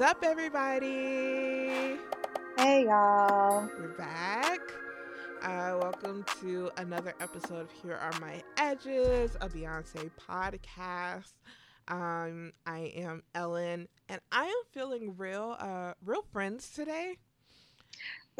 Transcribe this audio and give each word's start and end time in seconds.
What's 0.00 0.12
up, 0.12 0.24
everybody? 0.24 1.98
Hey, 2.56 2.84
y'all. 2.86 3.68
We're 3.78 3.94
back. 3.98 4.58
Uh, 5.42 5.76
welcome 5.78 6.24
to 6.40 6.70
another 6.78 7.12
episode 7.20 7.60
of 7.60 7.70
Here 7.70 7.96
Are 7.96 8.18
My 8.18 8.42
Edges, 8.56 9.36
a 9.42 9.48
Beyonce 9.50 10.10
podcast. 10.18 11.34
Um, 11.88 12.54
I 12.64 12.94
am 12.96 13.24
Ellen, 13.34 13.88
and 14.08 14.22
I 14.32 14.46
am 14.46 14.62
feeling 14.72 15.18
real, 15.18 15.56
uh, 15.60 15.92
real 16.02 16.24
friends 16.32 16.70
today. 16.70 17.18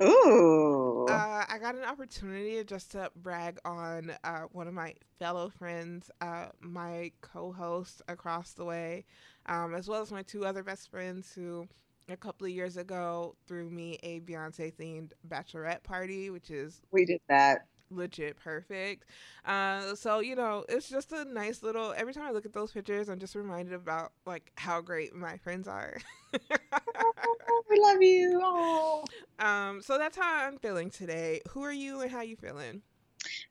Ooh. 0.02 1.06
Uh, 1.08 1.44
I 1.48 1.58
got 1.58 1.74
an 1.74 1.84
opportunity 1.84 2.62
just 2.64 2.92
to 2.92 3.10
brag 3.16 3.58
on 3.64 4.12
uh, 4.24 4.42
one 4.52 4.68
of 4.68 4.74
my 4.74 4.94
fellow 5.18 5.48
friends, 5.50 6.10
uh, 6.20 6.46
my 6.60 7.10
co-host 7.20 8.02
across 8.08 8.52
the 8.52 8.64
way, 8.64 9.04
um, 9.46 9.74
as 9.74 9.88
well 9.88 10.00
as 10.02 10.12
my 10.12 10.22
two 10.22 10.44
other 10.44 10.62
best 10.62 10.90
friends 10.90 11.32
who 11.34 11.68
a 12.08 12.16
couple 12.16 12.46
of 12.46 12.52
years 12.52 12.76
ago 12.76 13.34
threw 13.46 13.70
me 13.70 13.98
a 14.02 14.20
Beyonce 14.20 14.72
themed 14.74 15.12
bachelorette 15.28 15.82
party, 15.82 16.30
which 16.30 16.50
is 16.50 16.80
we 16.92 17.04
did 17.04 17.20
that. 17.28 17.66
Legit 17.90 18.36
perfect. 18.36 19.06
Uh, 19.44 19.94
so 19.94 20.20
you 20.20 20.36
know, 20.36 20.64
it's 20.68 20.88
just 20.88 21.12
a 21.12 21.24
nice 21.24 21.62
little. 21.62 21.94
Every 21.96 22.12
time 22.14 22.24
I 22.24 22.30
look 22.30 22.46
at 22.46 22.52
those 22.52 22.72
pictures, 22.72 23.08
I'm 23.08 23.18
just 23.18 23.34
reminded 23.34 23.74
about 23.74 24.12
like 24.26 24.52
how 24.56 24.80
great 24.80 25.14
my 25.14 25.36
friends 25.38 25.68
are. 25.68 25.96
Oh, 26.32 27.62
we 27.70 27.80
love 27.80 28.02
you. 28.02 28.40
Oh. 28.42 29.04
um, 29.38 29.82
so 29.82 29.98
that's 29.98 30.16
how 30.16 30.46
I'm 30.46 30.58
feeling 30.58 30.90
today. 30.90 31.40
Who 31.50 31.62
are 31.62 31.72
you 31.72 32.00
and 32.00 32.10
how 32.10 32.22
you 32.22 32.36
feeling? 32.36 32.82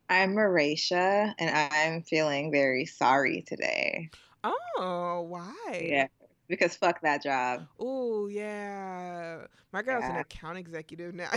I'm 0.09 0.33
Marisha, 0.33 1.33
and 1.37 1.69
I'm 1.71 2.01
feeling 2.01 2.51
very 2.51 2.85
sorry 2.85 3.43
today. 3.43 4.09
Oh, 4.43 5.25
why? 5.27 5.87
Yeah. 5.87 6.07
Because 6.47 6.75
fuck 6.75 7.01
that 7.01 7.21
job. 7.21 7.67
Oh, 7.79 8.27
yeah. 8.27 9.45
My 9.71 9.83
girl's 9.83 10.05
an 10.05 10.15
account 10.15 10.57
executive 10.57 11.13
now. 11.13 11.29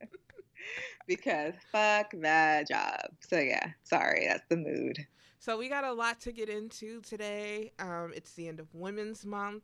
because 1.07 1.53
fuck 1.71 2.11
that 2.21 2.67
job. 2.67 2.99
So 3.27 3.39
yeah, 3.39 3.71
sorry, 3.83 4.27
that's 4.27 4.45
the 4.49 4.57
mood. 4.57 4.97
so 5.39 5.57
we 5.57 5.69
got 5.69 5.83
a 5.83 5.93
lot 5.93 6.19
to 6.21 6.31
get 6.31 6.49
into 6.49 7.01
today. 7.01 7.71
Um, 7.79 8.11
it's 8.15 8.33
the 8.33 8.47
end 8.47 8.59
of 8.59 8.73
Women's 8.73 9.25
Month. 9.25 9.63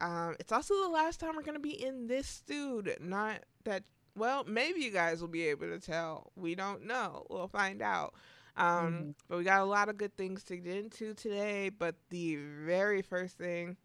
Um, 0.00 0.36
it's 0.38 0.52
also 0.52 0.74
the 0.82 0.88
last 0.88 1.20
time 1.20 1.34
we're 1.36 1.42
gonna 1.42 1.58
be 1.58 1.82
in 1.84 2.06
this 2.06 2.42
dude. 2.46 2.96
Not 3.00 3.44
that. 3.64 3.82
Well, 4.16 4.44
maybe 4.44 4.80
you 4.80 4.90
guys 4.90 5.20
will 5.20 5.28
be 5.28 5.46
able 5.48 5.68
to 5.68 5.78
tell. 5.78 6.32
We 6.36 6.54
don't 6.56 6.84
know. 6.86 7.26
We'll 7.30 7.48
find 7.48 7.80
out. 7.82 8.14
Um, 8.56 8.92
Mhm. 8.92 9.14
But 9.28 9.38
we 9.38 9.44
got 9.44 9.60
a 9.60 9.64
lot 9.64 9.88
of 9.88 9.96
good 9.96 10.16
things 10.16 10.42
to 10.44 10.56
get 10.56 10.76
into 10.76 11.14
today. 11.14 11.68
But 11.68 11.94
the 12.10 12.36
very 12.36 13.02
first 13.02 13.38
thing, 13.38 13.76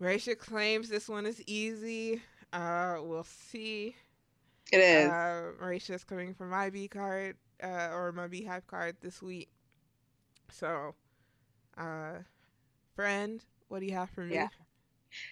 Marisha 0.00 0.36
claims 0.36 0.88
this 0.88 1.08
one 1.08 1.26
is 1.26 1.42
easy. 1.46 2.22
Uh, 2.52 2.98
we'll 3.02 3.24
see. 3.24 3.94
It 4.72 4.78
is. 4.78 5.10
Uh, 5.10 5.52
Marisha's 5.60 6.04
coming 6.04 6.34
from 6.34 6.50
my 6.50 6.70
B 6.70 6.88
card 6.88 7.36
uh, 7.62 7.88
or 7.92 8.12
my 8.12 8.26
Beehive 8.26 8.66
card 8.66 8.96
this 9.00 9.22
week. 9.22 9.48
So, 10.50 10.94
uh, 11.76 12.18
friend, 12.94 13.42
what 13.68 13.80
do 13.80 13.86
you 13.86 13.94
have 13.94 14.10
for 14.10 14.22
me? 14.22 14.34
Yeah. 14.34 14.48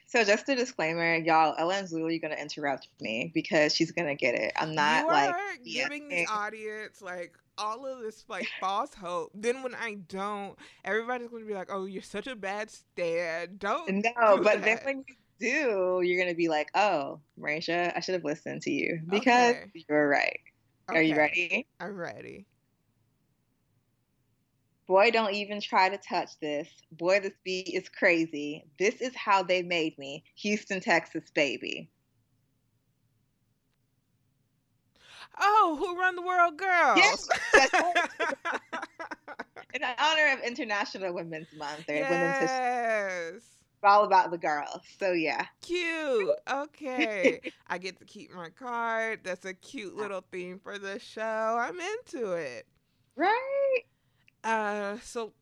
so 0.07 0.25
just 0.25 0.49
a 0.49 0.55
disclaimer, 0.55 1.17
y'all, 1.17 1.55
Ellen's 1.59 1.93
literally 1.93 2.19
gonna 2.19 2.35
interrupt 2.35 2.89
me 3.01 3.31
because 3.35 3.75
she's 3.75 3.93
gonna 3.93 4.15
get 4.15 4.35
it. 4.35 4.53
I'm 4.57 4.75
not 4.75 5.03
you 5.05 5.09
like 5.09 5.35
yeah. 5.63 5.83
giving 5.85 6.09
the 6.09 6.27
audience 6.27 7.03
like 7.03 7.37
all 7.59 7.87
of 7.87 8.01
this 8.01 8.25
like 8.29 8.49
false 8.61 8.95
hope. 8.95 9.33
Then 9.35 9.63
when 9.63 9.75
I 9.75 9.95
don't, 10.09 10.57
everybody's 10.85 11.29
gonna 11.29 11.45
be 11.45 11.55
like, 11.55 11.69
"Oh, 11.71 11.85
you're 11.85 12.03
such 12.03 12.27
a 12.27 12.37
bad 12.37 12.71
stan." 12.71 13.57
Don't. 13.59 14.03
No, 14.17 14.37
do 14.37 14.43
but 14.43 14.63
then 14.63 14.79
when 14.85 15.05
you 15.07 15.15
do, 15.41 16.01
you're 16.03 16.21
gonna 16.23 16.35
be 16.35 16.49
like, 16.49 16.71
"Oh, 16.75 17.21
Marisha, 17.39 17.93
I 17.97 18.01
should 18.01 18.15
have 18.15 18.25
listened 18.25 18.63
to 18.63 18.71
you 18.71 19.01
because 19.09 19.57
Okay. 19.57 19.85
you're 19.89 20.09
right." 20.09 20.41
Are 20.89 21.03
you 21.03 21.17
ready? 21.17 21.67
I'm 21.81 21.95
ready. 21.95 22.47
Boy, 24.87 25.11
don't 25.11 25.35
even 25.35 25.61
try 25.61 25.91
to 25.91 25.99
touch 25.99 26.31
this. 26.41 26.69
Boy, 26.93 27.21
this 27.21 27.35
beat 27.45 27.69
is 27.75 27.89
crazy. 27.89 28.65
This 28.79 29.01
is 29.03 29.15
how 29.15 29.43
they 29.43 29.63
made 29.63 29.99
me. 29.99 30.25
Houston, 30.37 30.81
Texas, 30.81 31.25
baby. 31.35 31.91
Oh, 35.39 35.77
who 35.79 35.99
run 35.99 36.17
the 36.17 36.23
world, 36.23 36.57
girls? 36.59 37.29
Yes, 37.57 37.57
In 39.75 39.83
honor 39.85 40.33
of 40.33 40.41
International 40.41 41.13
Women's 41.15 41.53
Month 41.53 41.91
or 41.91 42.07
Women's 42.07 42.39
History, 42.39 42.65
yes. 42.65 43.58
All 43.85 44.05
about 44.05 44.31
the 44.31 44.39
girls. 44.39 44.83
So 44.99 45.13
yeah, 45.13 45.47
Cute. 45.63 46.31
Okay. 46.51 47.41
I 47.67 47.79
get 47.79 47.99
to 48.01 48.05
keep 48.05 48.33
my 48.35 48.51
card. 48.51 49.21
That's 49.25 49.45
a 49.45 49.55
cute 49.55 49.97
little 49.97 50.25
theme 50.33 50.59
for 50.59 50.79
the 50.79 50.99
show. 50.99 51.57
I'm 51.61 51.79
into 51.81 52.33
it. 52.33 52.67
right? 53.17 53.81
Uh 54.45 54.99
so 55.03 55.33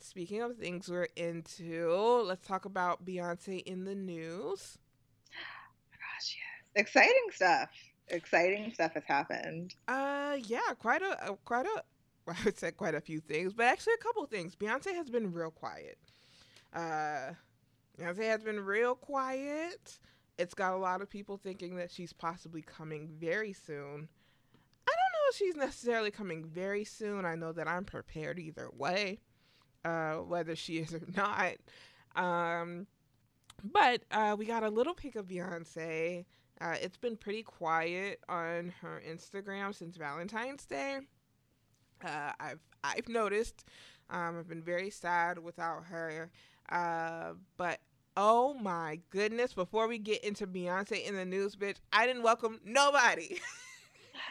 speaking 0.00 0.42
of 0.42 0.56
things 0.56 0.88
we're 0.88 1.08
into, 1.16 1.92
let's 2.26 2.46
talk 2.46 2.64
about 2.64 3.04
Beyonce 3.04 3.62
in 3.62 3.84
the 3.84 3.94
news. 3.94 4.78
My 5.90 5.96
Gosh, 5.98 6.36
yes. 6.36 6.86
Exciting 6.86 7.28
stuff. 7.32 7.70
Exciting 8.08 8.72
stuff 8.74 8.94
has 8.94 9.04
happened. 9.04 9.74
Uh 9.88 10.36
yeah, 10.40 10.72
quite 10.78 11.02
a, 11.02 11.32
a 11.32 11.36
quite 11.44 11.66
a 11.66 11.82
I 12.28 12.36
would 12.44 12.58
say 12.58 12.70
quite 12.72 12.94
a 12.94 13.00
few 13.00 13.20
things, 13.20 13.52
but 13.52 13.66
actually 13.66 13.94
a 13.94 13.98
couple 14.02 14.24
things. 14.26 14.54
Beyonce 14.56 14.94
has 14.94 15.10
been 15.10 15.32
real 15.32 15.50
quiet. 15.50 15.98
Uh 16.72 17.32
Beyonce 17.98 18.24
has 18.24 18.42
been 18.42 18.60
real 18.60 18.94
quiet. 18.94 19.98
It's 20.38 20.54
got 20.54 20.72
a 20.72 20.78
lot 20.78 21.02
of 21.02 21.10
people 21.10 21.36
thinking 21.36 21.76
that 21.76 21.90
she's 21.90 22.12
possibly 22.12 22.62
coming 22.62 23.08
very 23.18 23.52
soon. 23.52 24.08
I 24.88 24.92
don't 24.92 25.12
know 25.12 25.28
if 25.30 25.36
she's 25.36 25.56
necessarily 25.56 26.10
coming 26.10 26.44
very 26.44 26.84
soon. 26.84 27.24
I 27.24 27.34
know 27.34 27.52
that 27.52 27.68
I'm 27.68 27.84
prepared 27.84 28.38
either 28.38 28.70
way, 28.76 29.20
uh, 29.84 30.14
whether 30.14 30.56
she 30.56 30.78
is 30.78 30.94
or 30.94 31.02
not. 31.16 31.56
Um, 32.16 32.86
but 33.62 34.02
uh, 34.10 34.36
we 34.38 34.46
got 34.46 34.64
a 34.64 34.70
little 34.70 34.94
pic 34.94 35.16
of 35.16 35.26
Beyonce. 35.26 36.24
Uh, 36.60 36.76
it's 36.80 36.96
been 36.96 37.16
pretty 37.16 37.42
quiet 37.42 38.20
on 38.28 38.72
her 38.80 39.02
Instagram 39.08 39.74
since 39.74 39.96
Valentine's 39.96 40.64
Day. 40.64 41.00
Uh, 42.04 42.32
I've 42.40 42.60
I've 42.82 43.08
noticed. 43.08 43.64
Um, 44.10 44.38
I've 44.38 44.48
been 44.48 44.62
very 44.62 44.90
sad 44.90 45.38
without 45.38 45.84
her. 45.84 46.30
Uh, 46.68 47.32
but 47.56 47.80
oh 48.16 48.54
my 48.54 49.00
goodness! 49.10 49.54
Before 49.54 49.88
we 49.88 49.98
get 49.98 50.24
into 50.24 50.46
Beyonce 50.46 51.06
in 51.06 51.14
the 51.14 51.24
news, 51.24 51.56
bitch, 51.56 51.76
I 51.92 52.06
didn't 52.06 52.22
welcome 52.22 52.60
nobody. 52.64 53.38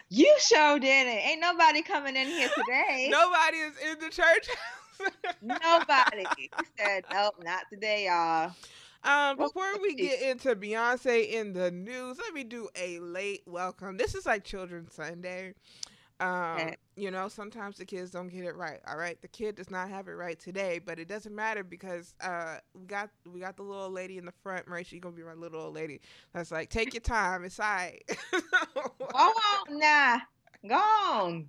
You 0.10 0.36
sure 0.40 0.80
didn't. 0.80 1.14
Ain't 1.14 1.42
nobody 1.42 1.82
coming 1.82 2.16
in 2.16 2.28
here 2.28 2.50
today. 2.50 3.08
nobody 3.12 3.58
is 3.58 3.74
in 3.92 4.00
the 4.00 4.10
church 4.10 4.48
house. 4.48 5.12
Nobody. 5.42 6.26
He 6.38 6.52
said, 6.78 7.06
nope, 7.12 7.36
not 7.44 7.64
today, 7.72 8.06
y'all. 8.06 8.52
Um, 9.04 9.38
before 9.38 9.80
we 9.82 9.96
get 9.96 10.22
into 10.22 10.56
Beyonce 10.56 11.32
in 11.32 11.54
the 11.54 11.72
news, 11.72 12.20
let 12.20 12.34
me 12.36 12.44
do 12.44 12.70
a 12.76 13.00
late 13.00 13.42
welcome. 13.48 13.98
This 13.98 14.14
is 14.14 14.28
like 14.28 14.44
Children's 14.44 14.94
Sunday. 14.94 15.56
Um, 16.22 16.28
Okay. 16.60 16.78
you 16.96 17.12
know, 17.12 17.28
sometimes 17.28 17.78
the 17.78 17.86
kids 17.86 18.12
don't 18.12 18.30
get 18.30 18.46
it 18.46 18.56
right. 18.56 18.80
All 18.88 18.98
right, 18.98 19.20
the 19.22 19.28
kid 19.28 19.56
does 19.56 19.70
not 19.72 19.90
have 19.90 20.08
it 20.08 20.12
right 20.14 20.40
today, 20.40 20.80
but 20.80 21.00
it 21.00 21.08
doesn't 21.08 21.36
matter 21.36 21.64
because 21.64 22.14
uh, 22.22 22.58
we 22.80 22.86
got 22.86 23.10
we 23.32 23.40
got 23.42 23.58
the 23.58 23.64
little 23.64 23.90
lady 23.90 24.18
in 24.18 24.26
the 24.26 24.34
front. 24.44 24.68
Marisha, 24.68 24.94
you 24.94 25.00
gonna 25.02 25.16
be 25.16 25.24
my 25.24 25.34
little 25.34 25.62
old 25.62 25.76
lady. 25.76 26.00
That's 26.34 26.52
like, 26.52 26.70
take 26.70 26.94
your 26.94 27.02
time. 27.02 27.44
It's 27.44 27.60
all 27.60 27.66
right. 27.66 28.04
Go 28.32 29.18
on, 29.18 29.80
nah. 29.80 30.20
Go 30.68 30.76
on. 30.76 31.48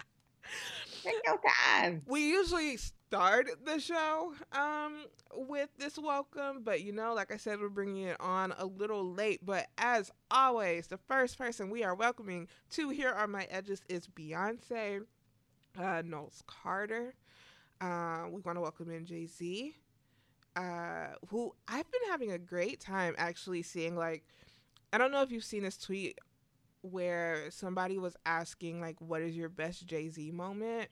Take 1.05 1.15
your 1.27 1.39
time. 1.77 2.03
we 2.07 2.29
usually 2.29 2.79
start 3.13 3.47
the 3.67 3.79
show 3.79 4.33
um 4.53 5.05
with 5.37 5.69
this 5.77 5.99
welcome 5.99 6.63
but 6.65 6.81
you 6.81 6.93
know 6.93 7.13
like 7.13 7.31
i 7.31 7.37
said 7.37 7.61
we're 7.61 7.69
bringing 7.69 8.05
it 8.05 8.17
on 8.21 8.55
a 8.57 8.65
little 8.65 9.13
late 9.13 9.39
but 9.45 9.67
as 9.77 10.11
always 10.31 10.87
the 10.87 10.97
first 10.97 11.37
person 11.37 11.69
we 11.69 11.85
are 11.85 11.95
welcoming 11.95 12.49
to 12.71 12.89
here 12.89 13.11
are 13.11 13.27
my 13.27 13.45
edges 13.51 13.83
is 13.91 14.09
beyonce 14.09 15.03
uh 15.79 16.01
knowles 16.07 16.43
carter. 16.47 17.13
Uh 17.83 18.23
we 18.31 18.41
want 18.41 18.57
to 18.57 18.63
welcome 18.63 18.91
in 18.91 19.05
jay-z 19.05 19.75
uh 20.57 21.09
who 21.29 21.53
i've 21.69 21.91
been 21.93 22.11
having 22.11 22.33
a 22.33 22.39
great 22.39 22.81
time 22.81 23.15
actually 23.19 23.61
seeing 23.61 23.95
like 23.95 24.25
i 24.91 24.97
don't 24.97 25.13
know 25.13 25.21
if 25.21 25.31
you've 25.31 25.45
seen 25.45 25.65
this 25.65 25.77
tweet 25.77 26.19
where 26.81 27.51
somebody 27.51 27.99
was 27.99 28.17
asking 28.25 28.81
like 28.81 28.99
what 29.03 29.21
is 29.21 29.37
your 29.37 29.51
best 29.51 29.85
jay-z 29.87 30.31
moment 30.31 30.89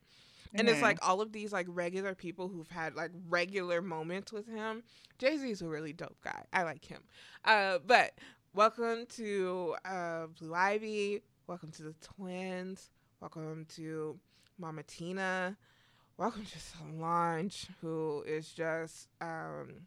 and 0.55 0.69
it's 0.69 0.83
like 0.83 0.99
all 1.07 1.21
of 1.21 1.33
these 1.33 1.53
like 1.53 1.67
regular 1.69 2.15
people 2.15 2.49
who've 2.49 2.69
had 2.69 2.95
like 2.95 3.11
regular 3.29 3.81
moments 3.81 4.33
with 4.33 4.47
him. 4.47 4.83
Jay 5.19 5.37
Z's 5.37 5.63
a 5.63 5.69
really 5.69 5.93
dope 5.93 6.17
guy. 6.23 6.45
I 6.53 6.63
like 6.63 6.85
him. 6.85 7.03
Uh, 7.45 7.79
but 7.87 8.13
welcome 8.55 9.07
to 9.17 9.77
uh, 9.85 10.27
Blue 10.39 10.55
Ivy. 10.55 11.23
Welcome 11.47 11.71
to 11.73 11.83
the 11.83 11.95
twins. 12.01 12.91
Welcome 13.21 13.67
to 13.77 14.19
Mama 14.59 14.83
Tina. 14.83 15.57
Welcome 16.17 16.45
to 16.45 16.59
Solange, 16.59 17.67
who 17.81 18.23
is 18.27 18.51
just 18.51 19.09
um, 19.21 19.87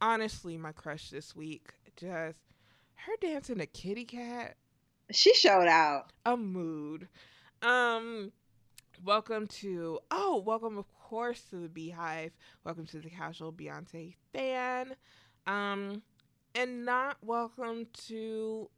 honestly 0.00 0.56
my 0.56 0.72
crush 0.72 1.10
this 1.10 1.34
week. 1.34 1.72
Just 1.96 2.38
her 2.94 3.12
dancing 3.20 3.60
a 3.60 3.66
kitty 3.66 4.04
cat. 4.04 4.56
She 5.10 5.34
showed 5.34 5.68
out. 5.68 6.12
A 6.24 6.36
mood. 6.36 7.08
Um 7.62 8.32
welcome 9.04 9.46
to 9.46 9.98
oh, 10.10 10.42
welcome 10.44 10.78
of 10.78 10.86
course 10.94 11.42
to 11.50 11.56
the 11.56 11.68
Beehive. 11.68 12.32
Welcome 12.64 12.86
to 12.86 12.98
the 12.98 13.10
casual 13.10 13.52
Beyonce 13.52 14.14
fan. 14.32 14.96
Um 15.46 16.02
and 16.54 16.84
not 16.84 17.18
welcome 17.22 17.86
to 18.08 18.70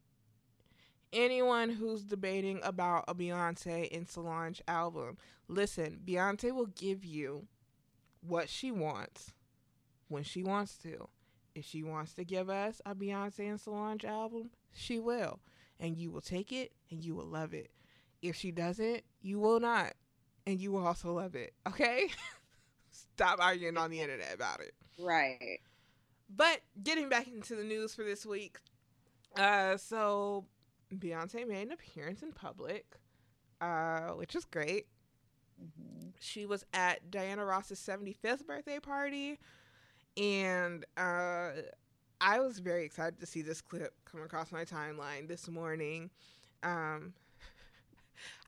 anyone 1.12 1.70
who's 1.70 2.02
debating 2.02 2.60
about 2.62 3.04
a 3.08 3.14
Beyonce 3.14 3.94
and 3.96 4.08
Solange 4.08 4.60
album. 4.68 5.16
Listen, 5.48 6.00
Beyonce 6.04 6.52
will 6.52 6.66
give 6.66 7.04
you 7.04 7.46
what 8.20 8.48
she 8.48 8.70
wants 8.70 9.32
when 10.08 10.22
she 10.22 10.42
wants 10.42 10.76
to. 10.78 11.08
If 11.54 11.64
she 11.64 11.82
wants 11.82 12.12
to 12.14 12.24
give 12.24 12.50
us 12.50 12.80
a 12.86 12.94
Beyonce 12.94 13.48
and 13.48 13.60
Solange 13.60 14.04
album, 14.04 14.50
she 14.72 14.98
will. 14.98 15.40
And 15.80 15.96
you 15.96 16.10
will 16.10 16.20
take 16.20 16.52
it 16.52 16.72
and 16.90 17.04
you 17.04 17.14
will 17.14 17.26
love 17.26 17.54
it. 17.54 17.70
If 18.22 18.36
she 18.36 18.50
doesn't, 18.50 19.02
you 19.22 19.38
will 19.38 19.60
not. 19.60 19.94
And 20.48 20.58
you 20.58 20.72
will 20.72 20.86
also 20.86 21.12
love 21.12 21.34
it. 21.34 21.52
Okay? 21.66 22.08
Stop 22.90 23.38
arguing 23.38 23.76
on 23.76 23.90
the 23.90 24.00
internet 24.00 24.34
about 24.34 24.60
it. 24.60 24.72
Right. 24.98 25.58
But 26.34 26.60
getting 26.82 27.10
back 27.10 27.28
into 27.28 27.54
the 27.54 27.64
news 27.64 27.94
for 27.94 28.02
this 28.02 28.24
week. 28.24 28.56
Uh 29.36 29.76
so 29.76 30.46
Beyonce 30.94 31.46
made 31.46 31.66
an 31.66 31.72
appearance 31.72 32.22
in 32.22 32.32
public, 32.32 32.86
uh, 33.60 34.12
which 34.12 34.34
is 34.34 34.46
great. 34.46 34.86
Mm-hmm. 35.62 36.08
She 36.18 36.46
was 36.46 36.64
at 36.72 37.10
Diana 37.10 37.44
Ross's 37.44 37.78
75th 37.78 38.46
birthday 38.46 38.80
party, 38.80 39.38
and 40.16 40.86
uh, 40.96 41.50
I 42.22 42.40
was 42.40 42.58
very 42.58 42.86
excited 42.86 43.20
to 43.20 43.26
see 43.26 43.42
this 43.42 43.60
clip 43.60 43.92
come 44.10 44.22
across 44.22 44.50
my 44.50 44.64
timeline 44.64 45.28
this 45.28 45.46
morning. 45.46 46.10
Um, 46.62 47.12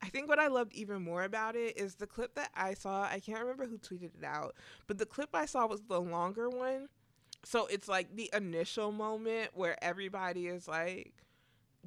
I 0.02 0.08
think 0.08 0.28
what 0.28 0.38
I 0.38 0.49
loved 0.49 0.72
even 0.75 1.02
more 1.02 1.25
about 1.25 1.56
it 1.56 1.76
is 1.76 1.94
the 1.94 2.06
clip 2.06 2.34
that 2.34 2.50
I 2.55 2.75
saw. 2.75 3.02
I 3.05 3.20
can't 3.20 3.40
remember 3.40 3.67
who 3.67 3.78
tweeted 3.78 4.17
it 4.19 4.25
out, 4.25 4.55
but 4.87 4.99
the 4.99 5.06
clip 5.06 5.31
I 5.34 5.46
saw 5.46 5.67
was 5.67 5.82
the 5.82 6.00
longer 6.00 6.49
one. 6.49 6.88
So 7.44 7.67
it's 7.67 7.88
like 7.88 8.14
the 8.14 8.31
initial 8.34 8.93
moment 8.93 9.50
where 9.55 9.82
everybody 9.82 10.46
is 10.46 10.69
like, 10.69 11.14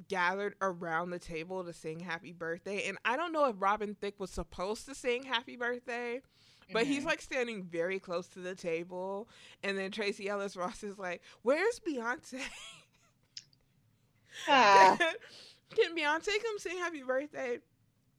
gathered 0.08 0.54
around 0.60 1.10
the 1.10 1.18
table 1.18 1.64
to 1.64 1.72
sing 1.72 2.00
happy 2.00 2.32
birthday. 2.32 2.88
And 2.88 2.98
I 3.04 3.16
don't 3.16 3.32
know 3.32 3.46
if 3.46 3.56
Robin 3.58 3.96
Thicke 4.00 4.18
was 4.18 4.30
supposed 4.30 4.86
to 4.86 4.94
sing 4.94 5.22
happy 5.22 5.56
birthday, 5.56 6.20
but 6.72 6.84
mm-hmm. 6.84 6.92
he's 6.92 7.04
like 7.04 7.20
standing 7.20 7.62
very 7.62 7.98
close 7.98 8.26
to 8.28 8.40
the 8.40 8.54
table. 8.54 9.28
And 9.62 9.78
then 9.78 9.90
Tracee 9.90 10.28
Ellis 10.28 10.56
Ross 10.56 10.82
is 10.82 10.98
like, 10.98 11.22
Where's 11.42 11.80
Beyonce? 11.80 12.40
Ah. 14.48 14.96
Can 15.76 15.96
Beyonce 15.96 16.26
come 16.42 16.58
sing 16.58 16.78
happy 16.78 17.02
birthday? 17.02 17.58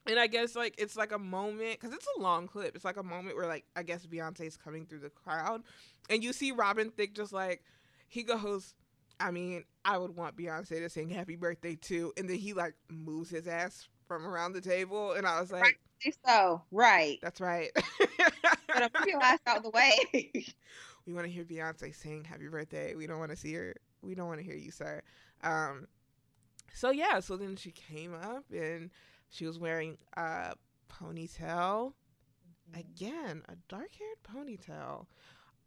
And 0.07 0.19
I 0.19 0.27
guess 0.27 0.55
like 0.55 0.75
it's 0.77 0.95
like 0.95 1.11
a 1.11 1.19
moment 1.19 1.79
because 1.79 1.93
it's 1.93 2.07
a 2.17 2.21
long 2.21 2.47
clip. 2.47 2.75
It's 2.75 2.85
like 2.85 2.97
a 2.97 3.03
moment 3.03 3.35
where 3.35 3.47
like 3.47 3.65
I 3.75 3.83
guess 3.83 4.05
Beyonce's 4.05 4.57
coming 4.57 4.85
through 4.85 4.99
the 4.99 5.09
crowd, 5.09 5.63
and 6.09 6.23
you 6.23 6.31
see 6.31 6.51
Robin 6.51 6.91
Thicke 6.91 7.15
just 7.15 7.33
like 7.33 7.63
he 8.07 8.23
goes, 8.23 8.73
I 9.19 9.31
mean, 9.31 9.63
I 9.83 9.97
would 9.97 10.15
want 10.15 10.37
Beyonce 10.37 10.79
to 10.79 10.89
sing 10.89 11.09
happy 11.09 11.35
birthday 11.35 11.75
too. 11.75 12.13
And 12.17 12.29
then 12.29 12.37
he 12.37 12.53
like 12.53 12.75
moves 12.89 13.29
his 13.29 13.47
ass 13.47 13.87
from 14.07 14.25
around 14.25 14.53
the 14.53 14.61
table. 14.61 15.13
And 15.13 15.25
I 15.25 15.39
was 15.39 15.51
like, 15.51 15.63
right. 15.63 16.15
so, 16.25 16.61
right. 16.71 17.19
That's 17.21 17.41
right. 17.41 17.71
but 18.67 18.93
put 18.93 19.07
your 19.07 19.21
ass 19.21 19.39
out 19.47 19.63
the 19.63 19.69
way. 19.69 20.31
we 21.05 21.13
want 21.13 21.25
to 21.25 21.31
hear 21.31 21.43
Beyonce 21.43 21.95
sing 21.95 22.23
happy 22.23 22.47
birthday. 22.47 22.95
We 22.95 23.07
don't 23.07 23.19
want 23.19 23.31
to 23.31 23.37
see 23.37 23.53
her. 23.53 23.75
We 24.01 24.15
don't 24.15 24.27
want 24.27 24.39
to 24.39 24.45
hear 24.45 24.55
you, 24.55 24.71
sir. 24.71 25.01
Um, 25.43 25.87
so 26.73 26.91
yeah, 26.91 27.19
so 27.19 27.37
then 27.37 27.55
she 27.55 27.71
came 27.71 28.13
up 28.13 28.43
and 28.51 28.89
she 29.35 29.45
was 29.45 29.59
wearing 29.59 29.97
a 30.15 30.53
ponytail. 30.89 31.91
Mm-hmm. 31.91 32.79
Again, 32.79 33.43
a 33.49 33.55
dark 33.67 33.89
haired 33.99 34.23
ponytail. 34.23 35.07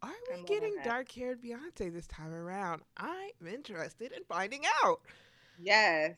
Are 0.01 0.11
we 0.33 0.43
getting 0.43 0.75
dark 0.83 1.11
haired 1.11 1.41
Beyonce 1.41 1.93
this 1.93 2.07
time 2.07 2.33
around? 2.33 2.81
I'm 2.97 3.47
interested 3.47 4.11
in 4.11 4.23
finding 4.27 4.63
out. 4.83 5.01
Yes. 5.59 6.15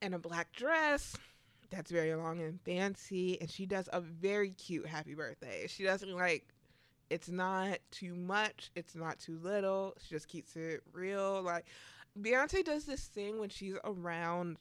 And 0.00 0.14
a 0.14 0.18
black 0.18 0.52
dress 0.52 1.16
that's 1.70 1.90
very 1.90 2.14
long 2.14 2.40
and 2.40 2.60
fancy. 2.64 3.40
And 3.40 3.50
she 3.50 3.66
does 3.66 3.88
a 3.92 4.00
very 4.00 4.50
cute 4.50 4.86
happy 4.86 5.14
birthday. 5.14 5.66
She 5.68 5.82
doesn't 5.82 6.14
like, 6.14 6.46
it's 7.10 7.28
not 7.28 7.78
too 7.90 8.14
much, 8.14 8.70
it's 8.76 8.94
not 8.94 9.18
too 9.18 9.38
little. 9.42 9.94
She 10.00 10.14
just 10.14 10.28
keeps 10.28 10.56
it 10.56 10.80
real. 10.92 11.42
Like, 11.42 11.66
Beyonce 12.18 12.64
does 12.64 12.84
this 12.84 13.06
thing 13.06 13.40
when 13.40 13.48
she's 13.48 13.76
around 13.84 14.58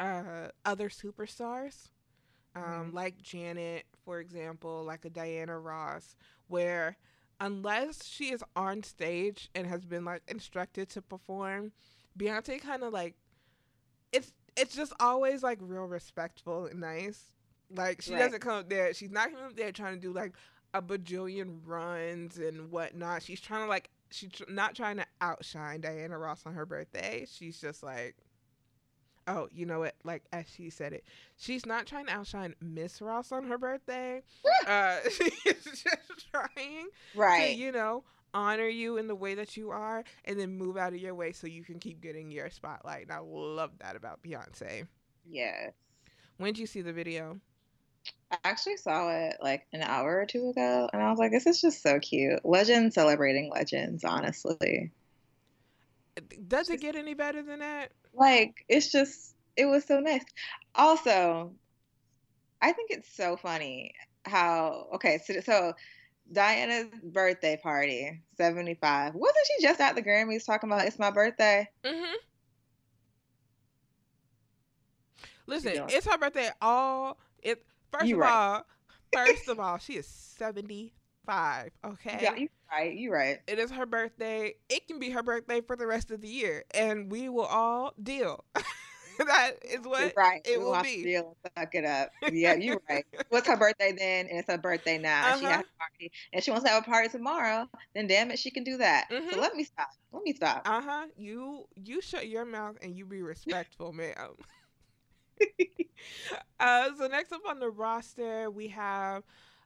uh, 0.00 0.48
other 0.64 0.88
superstars. 0.88 1.88
Um, 2.56 2.62
mm-hmm. 2.64 2.96
like 2.96 3.22
Janet, 3.22 3.84
for 4.04 4.18
example, 4.18 4.82
like 4.84 5.04
a 5.04 5.10
Diana 5.10 5.56
Ross, 5.56 6.16
where 6.48 6.96
unless 7.38 8.04
she 8.04 8.32
is 8.32 8.42
on 8.56 8.82
stage 8.82 9.48
and 9.54 9.66
has 9.68 9.84
been 9.84 10.04
like 10.04 10.22
instructed 10.26 10.88
to 10.90 11.02
perform, 11.02 11.70
Beyonce 12.18 12.60
kind 12.60 12.82
of 12.82 12.92
like 12.92 13.14
it's 14.12 14.32
it's 14.56 14.74
just 14.74 14.92
always 14.98 15.44
like 15.44 15.58
real 15.60 15.84
respectful 15.84 16.66
and 16.66 16.80
nice. 16.80 17.32
Like 17.72 18.02
she 18.02 18.14
right. 18.14 18.18
doesn't 18.18 18.40
come 18.40 18.58
up 18.58 18.68
there. 18.68 18.92
She's 18.94 19.12
not 19.12 19.30
coming 19.30 19.44
up 19.44 19.56
there 19.56 19.70
trying 19.70 19.94
to 19.94 20.00
do 20.00 20.12
like 20.12 20.34
a 20.74 20.82
bajillion 20.82 21.60
runs 21.64 22.36
and 22.38 22.70
whatnot. 22.72 23.22
She's 23.22 23.40
trying 23.40 23.62
to 23.62 23.68
like 23.68 23.90
she's 24.10 24.30
tr- 24.30 24.44
not 24.48 24.74
trying 24.74 24.96
to 24.96 25.06
outshine 25.20 25.80
Diana 25.80 26.18
Ross 26.18 26.42
on 26.46 26.54
her 26.54 26.66
birthday. 26.66 27.26
She's 27.30 27.60
just 27.60 27.82
like 27.82 28.16
oh, 29.26 29.48
you 29.52 29.66
know 29.66 29.80
what? 29.80 29.94
Like 30.04 30.24
as 30.32 30.46
she 30.54 30.70
said 30.70 30.92
it, 30.92 31.04
she's 31.36 31.66
not 31.66 31.86
trying 31.86 32.06
to 32.06 32.12
outshine 32.12 32.54
Miss 32.60 33.00
Ross 33.00 33.32
on 33.32 33.44
her 33.44 33.58
birthday. 33.58 34.22
uh, 34.66 34.96
she's 35.10 35.64
just 35.64 36.30
trying, 36.30 36.88
right? 37.14 37.54
To, 37.54 37.54
you 37.54 37.72
know, 37.72 38.04
honor 38.34 38.68
you 38.68 38.96
in 38.96 39.06
the 39.06 39.14
way 39.14 39.34
that 39.34 39.56
you 39.56 39.70
are, 39.70 40.04
and 40.24 40.38
then 40.38 40.56
move 40.56 40.76
out 40.76 40.92
of 40.92 41.00
your 41.00 41.14
way 41.14 41.32
so 41.32 41.46
you 41.46 41.64
can 41.64 41.78
keep 41.78 42.00
getting 42.00 42.30
your 42.30 42.50
spotlight. 42.50 43.02
And 43.02 43.12
I 43.12 43.18
love 43.18 43.72
that 43.80 43.96
about 43.96 44.22
Beyonce. 44.22 44.86
Yes. 45.28 45.72
When 46.38 46.52
did 46.52 46.60
you 46.60 46.66
see 46.66 46.80
the 46.80 46.92
video? 46.92 47.38
I 48.32 48.36
actually 48.44 48.76
saw 48.76 49.10
it 49.10 49.36
like 49.42 49.66
an 49.72 49.82
hour 49.82 50.20
or 50.20 50.24
two 50.24 50.50
ago, 50.50 50.88
and 50.92 51.02
I 51.02 51.10
was 51.10 51.18
like, 51.18 51.32
"This 51.32 51.46
is 51.46 51.60
just 51.60 51.82
so 51.82 51.98
cute." 51.98 52.44
Legends 52.44 52.94
celebrating 52.94 53.50
legends, 53.50 54.04
honestly. 54.04 54.92
Does 56.46 56.70
it 56.70 56.80
get 56.80 56.96
any 56.96 57.14
better 57.14 57.42
than 57.42 57.60
that? 57.60 57.92
Like 58.14 58.64
it's 58.68 58.90
just 58.90 59.34
it 59.56 59.66
was 59.66 59.84
so 59.84 60.00
nice. 60.00 60.24
Also, 60.74 61.52
I 62.62 62.72
think 62.72 62.90
it's 62.90 63.12
so 63.12 63.36
funny 63.36 63.94
how 64.24 64.88
okay, 64.94 65.18
so 65.24 65.40
so 65.40 65.72
Diana's 66.32 66.86
birthday 67.02 67.58
party, 67.60 68.20
75. 68.36 69.14
Wasn't 69.14 69.46
she 69.46 69.62
just 69.62 69.80
at 69.80 69.96
the 69.96 70.02
Grammys 70.02 70.46
talking 70.46 70.70
about 70.70 70.86
it's 70.86 70.98
my 70.98 71.10
birthday? 71.10 71.68
Mm-hmm. 71.84 72.14
Listen, 75.46 75.86
it's 75.88 76.06
her 76.06 76.16
birthday 76.16 76.50
all 76.60 77.18
it 77.42 77.64
first 77.90 78.06
you 78.06 78.16
of 78.16 78.20
right. 78.20 78.32
all, 78.32 78.66
first 79.12 79.48
of 79.48 79.58
all, 79.58 79.78
she 79.78 79.94
is 79.94 80.06
75, 80.06 80.92
okay? 81.28 82.18
Yeah, 82.20 82.34
you 82.36 82.48
right. 82.70 82.94
You 82.94 83.12
right. 83.12 83.38
It 83.46 83.58
is 83.58 83.70
her 83.70 83.86
birthday. 83.86 84.54
It 84.68 84.86
can 84.86 84.98
be 84.98 85.10
her 85.10 85.22
birthday 85.22 85.60
for 85.60 85.76
the 85.76 85.86
rest 85.86 86.10
of 86.10 86.20
the 86.20 86.28
year, 86.28 86.64
and 86.72 87.10
we 87.10 87.28
will 87.28 87.46
all 87.46 87.94
deal. 88.02 88.44
that 89.26 89.52
is 89.64 89.84
what 89.84 90.14
right. 90.16 90.40
it 90.44 90.60
will 90.60 90.80
be. 90.82 91.02
Deal 91.02 91.36
suck 91.58 91.74
it 91.74 91.84
up. 91.84 92.10
Yeah, 92.32 92.54
you're 92.54 92.80
right. 92.88 93.04
What's 93.28 93.46
her 93.48 93.56
birthday 93.56 93.92
then? 93.96 94.26
And 94.26 94.38
it's 94.38 94.48
her 94.48 94.58
birthday 94.58 94.98
now. 94.98 95.28
Uh-huh. 95.28 95.38
She 95.38 95.44
has 95.44 95.60
a 95.60 95.78
party, 95.78 96.12
and 96.32 96.42
she 96.42 96.50
wants 96.50 96.64
to 96.64 96.70
have 96.70 96.82
a 96.82 96.86
party 96.86 97.08
tomorrow. 97.08 97.68
Then 97.94 98.06
damn 98.06 98.30
it, 98.30 98.38
she 98.38 98.50
can 98.50 98.64
do 98.64 98.78
that. 98.78 99.08
Mm-hmm. 99.10 99.30
So 99.30 99.40
let 99.40 99.54
me 99.54 99.64
stop. 99.64 99.90
Let 100.12 100.22
me 100.22 100.32
stop. 100.32 100.62
Uh 100.64 100.80
huh. 100.80 101.06
You 101.16 101.64
you 101.74 102.00
shut 102.00 102.28
your 102.28 102.44
mouth 102.44 102.76
and 102.82 102.96
you 102.96 103.04
be 103.04 103.22
respectful, 103.22 103.92
ma'am. 103.92 104.34
uh, 106.60 106.88
so 106.98 107.06
next 107.06 107.32
up 107.32 107.42
on 107.48 107.60
the 107.60 107.70
roster, 107.70 108.50
we 108.50 108.68
have 108.68 109.22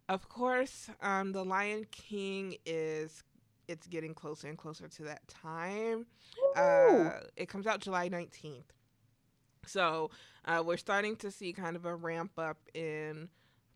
of 0.08 0.28
course, 0.28 0.90
um, 1.00 1.32
the 1.32 1.44
Lion 1.44 1.86
King 1.90 2.56
is 2.66 3.22
it's 3.68 3.86
getting 3.86 4.14
closer 4.14 4.48
and 4.48 4.58
closer 4.58 4.88
to 4.88 5.02
that 5.04 5.26
time. 5.28 6.06
Uh, 6.56 7.10
it 7.36 7.48
comes 7.48 7.66
out 7.66 7.80
July 7.80 8.08
19th. 8.08 8.64
So 9.66 10.10
uh, 10.44 10.62
we're 10.64 10.76
starting 10.76 11.16
to 11.16 11.30
see 11.30 11.52
kind 11.52 11.76
of 11.76 11.86
a 11.86 11.96
ramp 11.96 12.32
up 12.38 12.58
in 12.74 13.28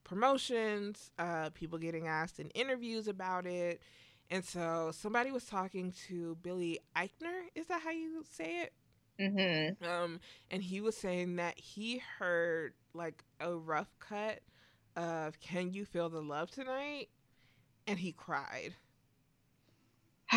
promotions, 0.05 1.11
uh, 1.19 1.51
people 1.51 1.79
getting 1.79 2.07
asked 2.07 2.39
in 2.39 2.51
interviews 2.51 3.09
about 3.09 3.47
it. 3.47 3.81
And 4.31 4.45
so 4.45 4.91
somebody 4.93 5.31
was 5.31 5.45
talking 5.47 5.95
to 6.09 6.37
Billy 6.43 6.79
Eichner. 6.95 7.47
Is 7.55 7.67
that 7.69 7.81
how 7.81 7.91
you 7.91 8.23
say 8.31 8.63
it? 8.63 8.73
Mm-hmm. 9.19 9.85
Um, 9.85 10.21
and 10.51 10.63
he 10.63 10.81
was 10.81 10.97
saying 10.97 11.37
that 11.37 11.59
he 11.59 12.03
heard 12.19 12.75
like 12.95 13.25
a 13.41 13.55
rough 13.55 13.95
cut 13.99 14.41
of 14.99 15.39
Can 15.41 15.73
You 15.73 15.85
Feel 15.85 16.09
the 16.09 16.21
Love 16.21 16.51
Tonight? 16.51 17.09
And 17.87 17.99
he 17.99 18.13
cried. 18.13 18.75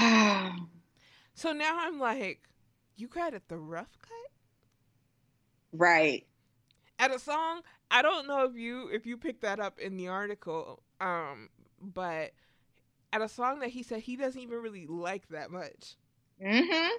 so 1.34 1.52
now 1.52 1.80
I'm 1.80 2.00
like, 2.00 2.48
you 2.96 3.08
cried 3.08 3.34
at 3.34 3.48
the 3.50 3.58
rough 3.58 3.98
cut? 4.00 4.32
Right. 5.74 6.28
At 7.00 7.14
a 7.14 7.20
song, 7.20 7.62
I 7.90 8.04
don't 8.04 8.28
know 8.28 8.46
if 8.46 8.56
you 8.56 8.90
if 8.90 9.06
you 9.08 9.18
picked 9.18 9.42
that 9.42 9.60
up 9.60 9.80
in 9.80 9.98
the 9.98 10.08
article, 10.08 10.84
um, 11.02 11.50
but 11.82 12.32
at 13.12 13.22
a 13.22 13.28
song 13.28 13.60
that 13.60 13.70
he 13.70 13.82
said 13.82 14.02
he 14.02 14.16
doesn't 14.16 14.40
even 14.40 14.60
really 14.60 14.86
like 14.86 15.28
that 15.30 15.50
much. 15.50 15.96
Mhm. 16.40 16.90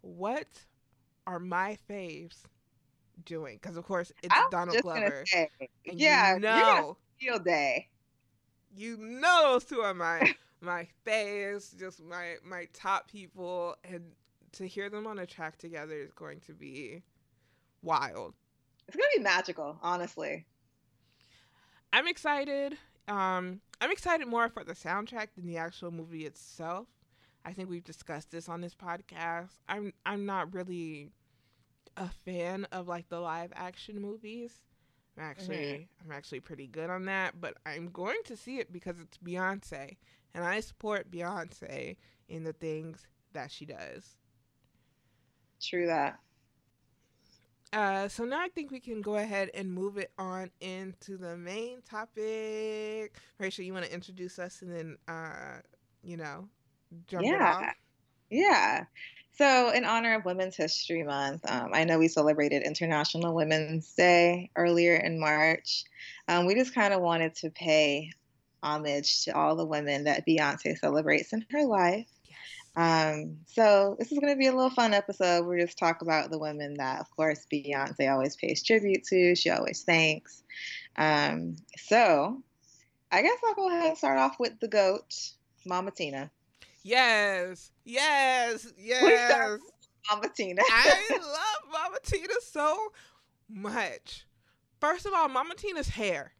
What 0.00 0.64
are 1.26 1.38
my 1.38 1.76
faves 1.88 2.44
doing? 3.24 3.58
Because 3.60 3.76
of 3.76 3.84
course 3.84 4.12
it's 4.22 4.34
I 4.34 4.40
was 4.40 4.50
Donald 4.50 4.78
Glover. 4.82 5.24
say, 5.26 5.50
yeah, 5.84 6.34
you 6.34 6.40
know, 6.40 6.96
field 7.20 7.44
day. 7.44 7.88
you 8.74 8.96
know 8.96 9.52
those 9.52 9.64
two 9.64 9.80
are 9.80 9.94
my 9.94 10.34
my 10.60 10.88
faves, 11.06 11.78
just 11.78 12.02
my 12.02 12.34
my 12.44 12.66
top 12.72 13.10
people, 13.10 13.76
and 13.84 14.12
to 14.52 14.66
hear 14.66 14.88
them 14.88 15.06
on 15.06 15.18
a 15.18 15.26
track 15.26 15.58
together 15.58 15.94
is 15.94 16.12
going 16.12 16.40
to 16.40 16.52
be 16.52 17.02
wild. 17.82 18.34
It's 18.88 18.96
gonna 18.96 19.08
be 19.16 19.22
magical, 19.22 19.78
honestly. 19.82 20.46
I'm 21.92 22.06
excited. 22.06 22.76
Um, 23.08 23.60
I'm 23.80 23.90
excited 23.90 24.26
more 24.26 24.48
for 24.48 24.64
the 24.64 24.74
soundtrack 24.74 25.28
than 25.36 25.46
the 25.46 25.56
actual 25.56 25.90
movie 25.90 26.26
itself. 26.26 26.86
I 27.44 27.52
think 27.52 27.70
we've 27.70 27.84
discussed 27.84 28.30
this 28.32 28.48
on 28.48 28.60
this 28.60 28.74
podcast. 28.74 29.52
I'm 29.68 29.92
I'm 30.04 30.26
not 30.26 30.52
really 30.52 31.10
a 31.96 32.08
fan 32.08 32.64
of 32.72 32.88
like 32.88 33.08
the 33.08 33.20
live 33.20 33.52
action 33.54 34.00
movies. 34.00 34.60
I'm 35.16 35.24
actually 35.24 35.88
I'm 36.04 36.12
actually 36.12 36.40
pretty 36.40 36.66
good 36.66 36.90
on 36.90 37.04
that, 37.06 37.40
but 37.40 37.56
I'm 37.66 37.88
going 37.90 38.20
to 38.26 38.36
see 38.36 38.58
it 38.58 38.72
because 38.72 39.00
it's 39.00 39.18
Beyonce, 39.18 39.96
and 40.34 40.44
I 40.44 40.60
support 40.60 41.10
Beyonce 41.10 41.96
in 42.28 42.44
the 42.44 42.52
things 42.52 43.06
that 43.32 43.50
she 43.50 43.66
does. 43.66 44.16
True 45.60 45.86
that. 45.86 46.18
Uh, 47.72 48.08
so 48.08 48.24
now 48.24 48.40
I 48.40 48.48
think 48.48 48.70
we 48.70 48.80
can 48.80 49.00
go 49.00 49.16
ahead 49.16 49.50
and 49.54 49.72
move 49.72 49.96
it 49.98 50.10
on 50.18 50.50
into 50.60 51.16
the 51.16 51.36
main 51.36 51.82
topic. 51.82 53.14
Rachel, 53.38 53.64
you 53.64 53.72
want 53.72 53.84
to 53.86 53.92
introduce 53.92 54.38
us 54.38 54.62
and 54.62 54.72
then, 54.72 54.96
uh, 55.08 55.60
you 56.02 56.16
know, 56.16 56.48
jump 57.06 57.32
Yeah. 57.32 57.72
Yeah. 58.30 58.84
So, 59.36 59.70
in 59.70 59.84
honor 59.84 60.14
of 60.14 60.24
Women's 60.24 60.56
History 60.56 61.02
Month, 61.02 61.42
um, 61.50 61.70
I 61.74 61.84
know 61.84 61.98
we 61.98 62.08
celebrated 62.08 62.62
International 62.62 63.34
Women's 63.34 63.92
Day 63.92 64.50
earlier 64.56 64.94
in 64.96 65.20
March. 65.20 65.84
Um, 66.26 66.46
we 66.46 66.54
just 66.54 66.74
kind 66.74 66.94
of 66.94 67.02
wanted 67.02 67.34
to 67.36 67.50
pay 67.50 68.12
homage 68.62 69.24
to 69.24 69.32
all 69.32 69.54
the 69.54 69.66
women 69.66 70.04
that 70.04 70.26
Beyonce 70.26 70.78
celebrates 70.78 71.34
in 71.34 71.44
her 71.50 71.66
life. 71.66 72.08
Yes. 72.24 72.38
Um, 72.76 73.36
so, 73.46 73.96
this 73.98 74.10
is 74.10 74.18
going 74.18 74.32
to 74.32 74.38
be 74.38 74.46
a 74.46 74.54
little 74.54 74.70
fun 74.70 74.94
episode. 74.94 75.46
We'll 75.46 75.60
just 75.60 75.76
talk 75.76 76.00
about 76.00 76.30
the 76.30 76.38
women 76.38 76.74
that, 76.78 77.00
of 77.00 77.10
course, 77.10 77.46
Beyonce 77.52 78.10
always 78.10 78.36
pays 78.36 78.62
tribute 78.62 79.04
to, 79.04 79.34
she 79.34 79.50
always 79.50 79.82
thanks. 79.82 80.42
Um, 80.96 81.56
so, 81.76 82.42
I 83.12 83.20
guess 83.20 83.38
I'll 83.46 83.54
go 83.54 83.68
ahead 83.68 83.88
and 83.88 83.98
start 83.98 84.18
off 84.18 84.40
with 84.40 84.58
the 84.60 84.68
GOAT, 84.68 85.14
Mama 85.66 85.90
Tina. 85.90 86.30
Yes. 86.86 87.72
Yes. 87.84 88.72
Yes. 88.78 89.58
Mama 90.10 90.28
Tina. 90.34 90.62
I 90.68 91.08
love 91.10 91.72
Mama 91.72 91.96
Tina 92.04 92.34
so 92.42 92.92
much. 93.48 94.26
First 94.80 95.06
of 95.06 95.12
all, 95.14 95.28
Mama 95.28 95.54
Tina's 95.56 95.88
hair. 95.88 96.32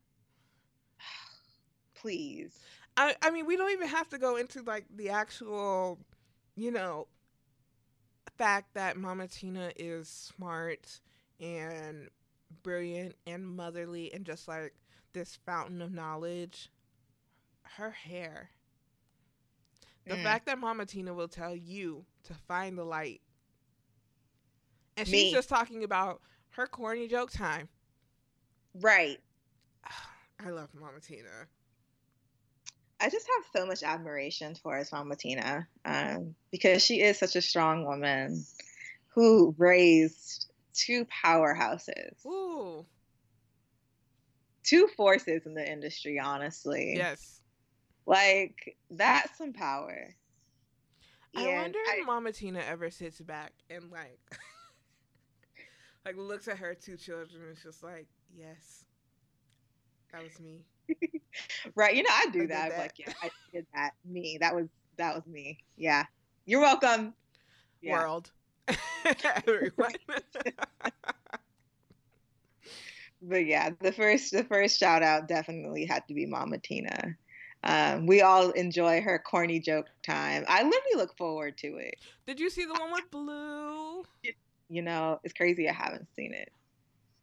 Please. 1.94 2.58
I, 2.96 3.14
I 3.22 3.30
mean, 3.30 3.46
we 3.46 3.56
don't 3.56 3.72
even 3.72 3.88
have 3.88 4.08
to 4.10 4.18
go 4.18 4.36
into 4.36 4.62
like 4.62 4.84
the 4.94 5.10
actual, 5.10 5.98
you 6.56 6.70
know, 6.70 7.08
fact 8.38 8.74
that 8.74 8.96
Mama 8.96 9.28
Tina 9.28 9.72
is 9.76 10.08
smart 10.08 11.00
and 11.40 12.08
brilliant 12.62 13.14
and 13.26 13.46
motherly 13.46 14.12
and 14.12 14.24
just 14.24 14.48
like 14.48 14.74
this 15.12 15.38
fountain 15.46 15.80
of 15.82 15.92
knowledge. 15.92 16.70
Her 17.76 17.90
hair. 17.90 18.50
The 20.06 20.16
Mm. 20.16 20.22
fact 20.22 20.46
that 20.46 20.58
Mama 20.58 20.86
Tina 20.86 21.12
will 21.12 21.28
tell 21.28 21.54
you 21.54 22.06
to 22.24 22.34
find 22.34 22.78
the 22.78 22.84
light. 22.84 23.20
And 24.96 25.06
Me. 25.08 25.24
she's 25.24 25.32
just 25.32 25.48
talking 25.48 25.84
about 25.84 26.22
her 26.50 26.66
corny 26.66 27.08
joke 27.08 27.30
time. 27.30 27.68
Right. 28.74 29.20
I 30.40 30.50
love 30.50 30.72
Mama 30.74 31.00
Tina. 31.00 31.48
I 33.00 33.10
just 33.10 33.26
have 33.26 33.44
so 33.54 33.66
much 33.66 33.82
admiration 33.82 34.54
towards 34.54 34.90
Mama 34.92 35.16
Tina 35.16 35.68
um, 35.84 36.34
because 36.50 36.82
she 36.82 37.02
is 37.02 37.18
such 37.18 37.36
a 37.36 37.42
strong 37.42 37.84
woman 37.84 38.44
who 39.08 39.54
raised 39.58 40.50
two 40.72 41.06
powerhouses, 41.06 42.24
Ooh. 42.24 42.86
two 44.62 44.88
forces 44.96 45.44
in 45.46 45.54
the 45.54 45.70
industry, 45.70 46.18
honestly. 46.18 46.94
Yes. 46.96 47.40
Like, 48.06 48.76
that's 48.90 49.36
some 49.36 49.52
power. 49.52 50.14
I 51.34 51.46
wonder 51.46 51.78
I- 51.78 51.98
if 52.00 52.06
Mama 52.06 52.32
Tina 52.32 52.60
ever 52.60 52.90
sits 52.90 53.20
back 53.20 53.52
and 53.68 53.90
like 53.90 54.18
like 56.06 56.16
looks 56.16 56.48
at 56.48 56.56
her 56.58 56.74
two 56.74 56.96
children 56.96 57.42
and 57.42 57.56
is 57.56 57.62
just 57.62 57.82
like, 57.82 58.06
Yes. 58.34 58.84
That 60.12 60.22
was 60.22 60.38
me. 60.40 60.64
right. 61.74 61.94
You 61.94 62.04
know, 62.04 62.10
I 62.12 62.26
do 62.32 62.42
I 62.44 62.46
that. 62.46 62.70
That. 62.70 62.78
Like, 62.78 62.98
yeah, 62.98 63.12
I 63.22 63.30
did 63.52 63.66
that. 63.74 63.90
Me. 64.04 64.38
That 64.40 64.54
was, 64.54 64.66
that 64.96 65.14
was 65.14 65.26
me. 65.26 65.58
Yeah. 65.76 66.04
You're 66.46 66.60
welcome. 66.60 67.12
Yeah. 67.82 67.98
World. 67.98 68.30
Everyone. 69.46 69.92
but 73.22 73.44
yeah, 73.46 73.70
the 73.80 73.92
first 73.92 74.32
the 74.32 74.44
first 74.44 74.78
shout 74.78 75.02
out 75.02 75.28
definitely 75.28 75.84
had 75.84 76.06
to 76.08 76.14
be 76.14 76.26
Mama 76.26 76.58
Tina. 76.58 77.16
Um, 77.66 78.06
we 78.06 78.20
all 78.22 78.50
enjoy 78.52 79.00
her 79.02 79.18
corny 79.18 79.58
joke 79.58 79.86
time. 80.04 80.44
I 80.48 80.62
literally 80.62 80.94
look 80.96 81.16
forward 81.16 81.58
to 81.58 81.76
it. 81.78 81.96
Did 82.26 82.38
you 82.38 82.48
see 82.48 82.64
the 82.64 82.72
one 82.74 82.92
with 82.92 83.10
Blue? 83.10 84.04
You 84.68 84.82
know, 84.82 85.18
it's 85.24 85.34
crazy 85.34 85.68
I 85.68 85.72
haven't 85.72 86.06
seen 86.14 86.32
it, 86.32 86.50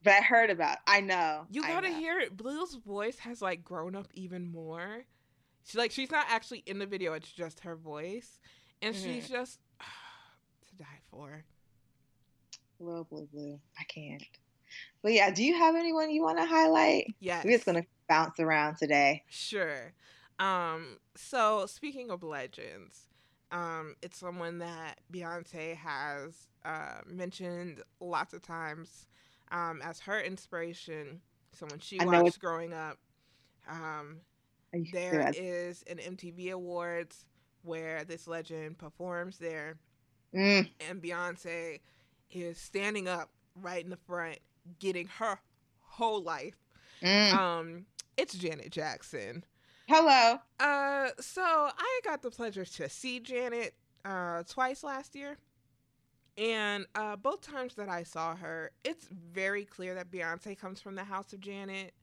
but 0.03 0.13
I 0.13 0.21
heard 0.21 0.49
about. 0.49 0.73
It. 0.73 0.79
I 0.87 1.01
know. 1.01 1.45
You 1.49 1.61
gotta 1.61 1.89
know. 1.89 1.95
hear 1.97 2.19
it. 2.19 2.35
Blue's 2.35 2.75
voice 2.75 3.19
has 3.19 3.41
like 3.41 3.63
grown 3.63 3.95
up 3.95 4.07
even 4.13 4.51
more. 4.51 5.05
She 5.65 5.77
like 5.77 5.91
she's 5.91 6.11
not 6.11 6.25
actually 6.29 6.63
in 6.65 6.77
the 6.79 6.85
video, 6.85 7.13
it's 7.13 7.31
just 7.31 7.61
her 7.61 7.75
voice. 7.77 8.39
And 8.81 8.93
she's 8.93 9.25
Mm-hmm. 9.25 9.33
just 9.33 9.59
to 10.69 10.75
die 10.77 10.99
for. 11.09 11.45
Little 12.79 13.05
blue 13.05 13.27
blue. 13.31 13.59
I 13.79 13.83
can't. 13.85 14.23
But 15.01 15.13
yeah, 15.13 15.31
do 15.31 15.41
you 15.43 15.55
have 15.57 15.75
anyone 15.75 16.09
you 16.11 16.21
want 16.21 16.37
to 16.39 16.45
highlight? 16.45 17.07
Yes. 17.21 17.45
We're 17.45 17.51
just 17.51 17.65
gonna 17.65 17.85
bounce 18.09 18.39
around 18.41 18.75
today. 18.77 19.23
Sure. 19.29 19.93
Um, 20.43 20.97
so 21.15 21.65
speaking 21.67 22.09
of 22.11 22.23
legends, 22.23 23.07
um, 23.51 23.95
it's 24.01 24.17
someone 24.17 24.59
that 24.59 24.99
Beyonce 25.11 25.75
has 25.75 26.47
uh, 26.65 27.01
mentioned 27.05 27.81
lots 27.99 28.33
of 28.33 28.41
times 28.41 29.07
um, 29.51 29.81
as 29.83 29.99
her 30.01 30.19
inspiration. 30.21 31.21
Someone 31.53 31.79
she 31.79 31.99
I 31.99 32.05
watched 32.05 32.39
growing 32.39 32.73
up. 32.73 32.97
Um, 33.69 34.21
I 34.73 34.77
used 34.77 34.91
to 34.91 34.97
there 34.97 35.29
is 35.33 35.83
an 35.89 35.99
MTV 35.99 36.51
Awards 36.51 37.25
where 37.63 38.03
this 38.05 38.27
legend 38.27 38.77
performs 38.77 39.37
there, 39.37 39.77
Mm, 40.33 40.69
and 40.79 41.01
Beyonce 41.01 41.79
is 42.31 42.57
standing 42.57 43.07
up 43.07 43.29
right 43.55 43.83
in 43.83 43.89
the 43.89 43.97
front, 43.97 44.39
getting 44.79 45.07
her 45.07 45.39
whole 45.81 46.21
life. 46.21 46.57
mm. 47.01 47.31
Um, 47.33 47.85
it's 48.17 48.33
Janet 48.33 48.71
Jackson. 48.71 49.43
Hello. 49.95 50.39
Uh, 50.59 51.09
so 51.19 51.43
I 51.43 51.99
got 52.03 52.23
the 52.23 52.31
pleasure 52.31 52.65
to 52.65 52.89
see 52.89 53.19
Janet 53.19 53.75
uh 54.03 54.41
twice 54.49 54.83
last 54.83 55.13
year. 55.15 55.37
And 56.35 56.87
uh 56.95 57.15
both 57.15 57.41
times 57.41 57.75
that 57.75 57.89
I 57.89 58.01
saw 58.01 58.35
her, 58.35 58.71
it's 58.83 59.07
very 59.07 59.65
clear 59.65 59.93
that 59.93 60.09
Beyonce 60.09 60.57
comes 60.57 60.81
from 60.81 60.95
the 60.95 61.03
house 61.03 61.31
of 61.31 61.41
Janet. 61.41 61.93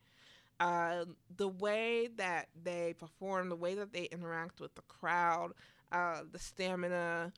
Uh 0.61 1.07
the 1.37 1.49
way 1.49 2.09
that 2.17 2.47
they 2.63 2.95
perform, 2.97 3.49
the 3.49 3.57
way 3.57 3.75
that 3.75 3.93
they 3.93 4.05
interact 4.05 4.61
with 4.61 4.73
the 4.77 4.83
crowd, 4.83 5.51
uh 5.91 6.21
the 6.31 6.39
stamina, 6.39 7.33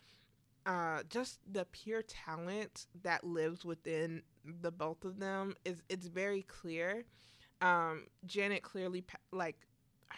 uh 0.66 1.02
just 1.09 1.38
the 1.50 1.64
pure 1.73 2.02
talent 2.02 2.88
that 3.02 3.25
lives 3.25 3.64
within 3.64 4.23
the 4.44 4.71
both 4.71 5.02
of 5.06 5.18
them 5.18 5.54
is 5.64 5.82
it's 5.88 6.09
very 6.09 6.42
clear. 6.42 7.04
Um 7.62 8.09
Janet 8.26 8.62
clearly 8.62 9.02
like 9.32 9.56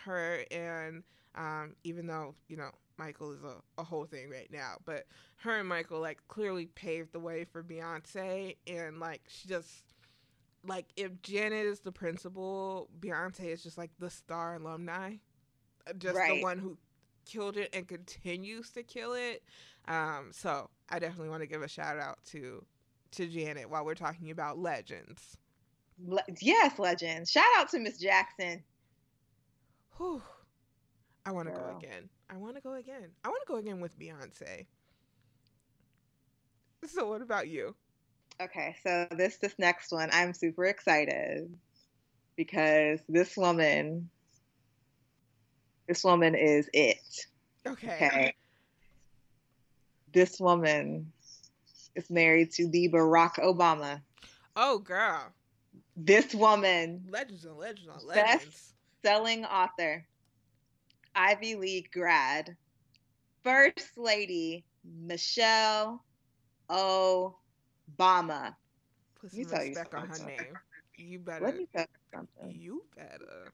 her 0.04 0.44
and 0.50 1.02
um, 1.34 1.74
even 1.84 2.06
though 2.06 2.34
you 2.48 2.56
know 2.56 2.70
Michael 2.96 3.32
is 3.32 3.42
a, 3.44 3.56
a 3.78 3.84
whole 3.84 4.04
thing 4.04 4.30
right 4.30 4.50
now, 4.50 4.76
but 4.84 5.06
her 5.36 5.58
and 5.58 5.68
Michael 5.68 6.00
like 6.00 6.20
clearly 6.28 6.66
paved 6.66 7.12
the 7.12 7.20
way 7.20 7.44
for 7.44 7.62
Beyonce, 7.62 8.56
and 8.66 8.98
like 9.00 9.22
she 9.28 9.48
just 9.48 9.84
like 10.66 10.86
if 10.96 11.20
Janet 11.22 11.66
is 11.66 11.80
the 11.80 11.92
principal, 11.92 12.88
Beyonce 13.00 13.46
is 13.46 13.62
just 13.62 13.78
like 13.78 13.90
the 13.98 14.10
star 14.10 14.56
alumni, 14.56 15.16
Uh, 15.86 15.92
just 15.94 16.26
the 16.26 16.34
one 16.34 16.58
who 16.58 16.78
killed 17.24 17.56
it 17.56 17.70
and 17.72 17.86
continues 17.88 18.70
to 18.72 18.82
kill 18.82 19.14
it. 19.14 19.42
Um, 19.86 20.30
so 20.32 20.70
I 20.88 20.98
definitely 20.98 21.28
want 21.30 21.42
to 21.42 21.46
give 21.46 21.62
a 21.62 21.68
shout 21.68 21.98
out 21.98 22.18
to 22.26 22.64
to 23.12 23.26
Janet 23.26 23.68
while 23.70 23.84
we're 23.84 23.94
talking 23.94 24.30
about 24.30 24.58
legends. 24.58 25.36
Le- 25.98 26.24
yes, 26.40 26.78
legends. 26.78 27.30
Shout 27.30 27.44
out 27.56 27.68
to 27.70 27.78
Miss 27.78 27.98
Jackson. 27.98 28.64
Whew. 29.96 30.22
I 31.26 31.32
want 31.32 31.48
to 31.48 31.54
go 31.54 31.76
again. 31.78 32.08
I 32.28 32.36
want 32.36 32.56
to 32.56 32.60
go 32.62 32.74
again. 32.74 33.10
I 33.24 33.28
want 33.28 33.42
to 33.46 33.52
go 33.52 33.58
again 33.58 33.80
with 33.80 33.98
Beyonce. 33.98 34.66
So 36.86 37.08
what 37.08 37.22
about 37.22 37.48
you? 37.48 37.74
Okay, 38.40 38.76
so 38.82 39.06
this 39.12 39.38
this 39.38 39.54
next 39.58 39.92
one, 39.92 40.10
I'm 40.12 40.34
super 40.34 40.64
excited 40.66 41.56
because 42.36 43.00
this 43.08 43.36
woman, 43.36 44.10
this 45.86 46.04
woman 46.04 46.34
is 46.34 46.68
it. 46.74 47.26
Okay. 47.66 47.94
Okay, 47.94 48.34
this 50.12 50.40
woman 50.40 51.12
is 51.94 52.10
married 52.10 52.50
to 52.52 52.68
the 52.68 52.88
Barack 52.88 53.36
Obama. 53.36 54.02
Oh 54.56 54.78
girl. 54.78 55.32
This 55.96 56.34
woman, 56.34 57.04
Legends 57.08 57.44
and 57.44 57.56
legends 57.56 57.88
on 57.88 57.94
Best- 57.94 58.06
legends. 58.06 58.73
Selling 59.04 59.44
author, 59.44 60.06
Ivy 61.14 61.56
League 61.56 61.90
grad, 61.92 62.56
First 63.42 63.98
Lady 63.98 64.64
Michelle 64.84 66.02
Obama. 66.70 67.34
Put 69.20 69.32
Let 69.32 69.34
me 69.34 69.44
some 69.44 69.58
respect 69.58 69.94
on 69.94 70.08
her 70.08 70.18
name. 70.26 70.58
You 70.96 71.18
better. 71.24 71.44
Let 71.44 71.56
me 71.56 71.68
tell 71.74 71.82
you 71.82 72.18
something. 72.18 72.58
You 72.58 72.82
better. 72.96 73.52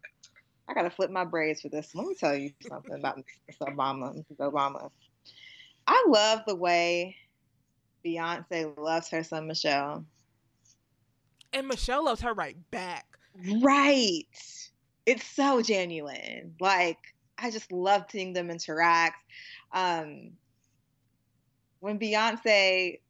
I 0.68 0.74
gotta 0.74 0.90
flip 0.90 1.10
my 1.10 1.24
braids 1.24 1.62
for 1.62 1.68
this. 1.68 1.94
Let 1.96 2.06
me 2.06 2.14
tell 2.14 2.36
you 2.36 2.52
something 2.68 2.94
about 2.94 3.18
Mrs. 3.18 3.74
Obama. 3.74 4.14
Mrs. 4.16 4.36
Obama. 4.38 4.90
I 5.88 6.06
love 6.08 6.42
the 6.46 6.54
way 6.54 7.16
Beyonce 8.06 8.78
loves 8.78 9.08
her 9.08 9.24
son 9.24 9.48
Michelle. 9.48 10.04
And 11.52 11.66
Michelle 11.66 12.04
loves 12.04 12.20
her 12.20 12.32
right 12.32 12.56
back. 12.70 13.06
Right. 13.60 14.26
It's 15.10 15.26
so 15.26 15.60
genuine. 15.62 16.54
Like 16.60 16.98
I 17.36 17.50
just 17.50 17.72
love 17.72 18.04
seeing 18.10 18.32
them 18.32 18.50
interact. 18.50 19.16
Um, 19.72 20.32
when 21.80 21.98
Beyonce 21.98 23.00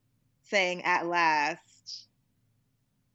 sang 0.44 0.82
"At 0.84 1.06
Last," 1.06 2.08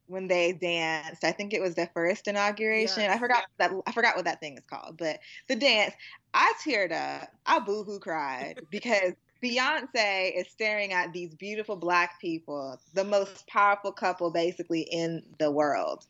when 0.06 0.28
they 0.28 0.52
danced, 0.52 1.24
I 1.24 1.32
think 1.32 1.52
it 1.52 1.60
was 1.60 1.74
the 1.74 1.88
first 1.94 2.28
inauguration. 2.28 3.10
I 3.10 3.18
Yes. 3.18 3.18
forgot 3.18 3.44
that. 3.58 3.72
I 3.86 3.92
forgot 3.92 4.16
what 4.16 4.26
that 4.26 4.40
thing 4.40 4.56
is 4.56 4.64
called, 4.66 4.98
but 4.98 5.18
the 5.48 5.56
dance. 5.56 5.94
I 6.34 6.52
teared 6.64 6.92
up. 6.92 7.28
I 7.46 7.58
boohoo 7.60 7.98
cried 7.98 8.60
because 8.70 9.14
Beyonce 9.42 10.38
is 10.38 10.48
staring 10.48 10.92
at 10.92 11.12
these 11.12 11.34
beautiful 11.34 11.76
black 11.76 12.20
people, 12.20 12.78
the 12.94 13.04
most 13.04 13.48
powerful 13.48 13.92
couple 13.92 14.30
basically 14.30 14.82
in 14.82 15.22
the 15.38 15.50
world 15.50 16.04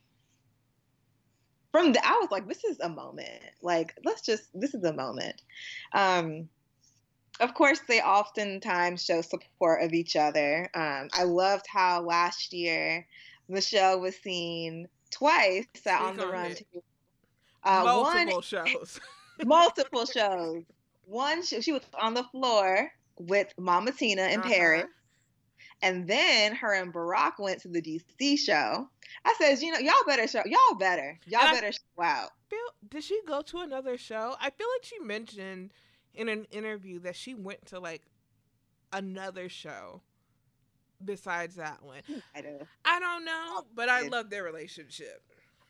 from 1.76 1.92
the, 1.92 2.06
I 2.06 2.12
was 2.20 2.30
like, 2.30 2.48
this 2.48 2.64
is 2.64 2.78
a 2.80 2.88
moment. 2.88 3.42
Like, 3.60 3.94
let's 4.04 4.22
just, 4.22 4.44
this 4.54 4.72
is 4.74 4.82
a 4.84 4.92
moment. 4.94 5.42
Um, 5.92 6.48
of 7.40 7.52
course, 7.52 7.80
they 7.86 8.00
oftentimes 8.00 9.04
show 9.04 9.20
support 9.20 9.82
of 9.82 9.92
each 9.92 10.16
other. 10.16 10.70
Um, 10.74 11.08
I 11.12 11.24
loved 11.24 11.66
how 11.68 12.00
last 12.02 12.54
year 12.54 13.06
Michelle 13.48 14.00
was 14.00 14.16
seen 14.16 14.88
twice 15.10 15.66
at 15.86 16.00
On 16.00 16.16
the 16.16 16.26
Run. 16.26 16.54
Uh, 17.62 17.82
Multiple 17.84 18.32
one, 18.34 18.42
shows. 18.42 19.00
multiple 19.44 20.06
shows. 20.06 20.62
One, 21.04 21.44
she, 21.44 21.60
she 21.60 21.72
was 21.72 21.82
on 22.00 22.14
the 22.14 22.24
floor 22.24 22.90
with 23.18 23.52
Mama 23.58 23.92
Tina 23.92 24.22
in 24.28 24.40
Uh-huh. 24.40 24.48
Paris. 24.48 24.84
And 25.82 26.08
then 26.08 26.54
her 26.54 26.72
and 26.72 26.92
Barack 26.92 27.38
went 27.38 27.60
to 27.62 27.68
the 27.68 27.82
DC 27.82 28.38
show. 28.38 28.88
I 29.24 29.34
says, 29.38 29.62
you 29.62 29.72
know, 29.72 29.78
y'all 29.78 29.94
better 30.06 30.26
show, 30.26 30.42
y'all 30.46 30.78
better, 30.78 31.18
y'all 31.26 31.42
And 31.42 31.60
better 31.60 31.72
show 31.72 32.02
out. 32.02 32.30
Feel, 32.48 32.58
did 32.88 33.04
she 33.04 33.20
go 33.26 33.42
to 33.42 33.58
another 33.58 33.98
show? 33.98 34.36
I 34.40 34.50
feel 34.50 34.66
like 34.74 34.84
she 34.84 34.98
mentioned 35.00 35.72
in 36.14 36.28
an 36.28 36.46
interview 36.50 37.00
that 37.00 37.16
she 37.16 37.34
went 37.34 37.66
to 37.66 37.78
like 37.78 38.02
another 38.92 39.48
show 39.48 40.00
besides 41.04 41.56
that 41.56 41.82
one. 41.82 42.00
I 42.34 42.40
do. 42.40 42.58
I 42.84 43.00
don't 43.00 43.24
know, 43.24 43.64
but 43.74 43.88
I 43.88 44.08
love 44.08 44.30
their 44.30 44.44
relationship. 44.44 45.22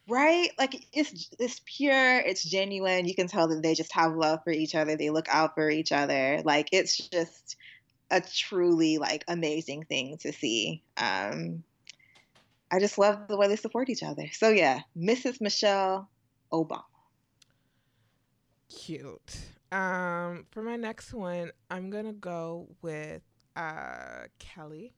Right? 0.08 0.50
Like 0.56 0.86
it's 0.92 1.30
it's 1.38 1.60
pure, 1.64 2.18
it's 2.20 2.44
genuine. 2.44 3.06
You 3.06 3.14
can 3.14 3.26
tell 3.26 3.48
that 3.48 3.62
they 3.62 3.74
just 3.74 3.92
have 3.92 4.14
love 4.14 4.40
for 4.44 4.50
each 4.50 4.74
other. 4.74 4.96
They 4.96 5.10
look 5.10 5.26
out 5.28 5.54
for 5.54 5.68
each 5.68 5.90
other. 5.90 6.42
Like 6.44 6.68
it's 6.72 6.96
just 6.96 7.56
a 8.10 8.20
truly 8.20 8.98
like 8.98 9.24
amazing 9.28 9.84
thing 9.84 10.18
to 10.18 10.32
see. 10.32 10.82
Um 10.96 11.64
I 12.70 12.80
just 12.80 12.98
love 12.98 13.28
the 13.28 13.36
way 13.36 13.48
they 13.48 13.56
support 13.56 13.88
each 13.90 14.02
other. 14.02 14.28
So 14.32 14.48
yeah, 14.48 14.80
Mrs. 14.96 15.40
Michelle 15.40 16.10
Obama. 16.52 16.82
Cute. 18.68 19.36
Um, 19.70 20.46
for 20.50 20.62
my 20.62 20.76
next 20.76 21.12
one, 21.12 21.50
I'm 21.70 21.90
gonna 21.90 22.12
go 22.12 22.68
with 22.82 23.22
uh 23.54 24.24
Kelly. 24.38 24.92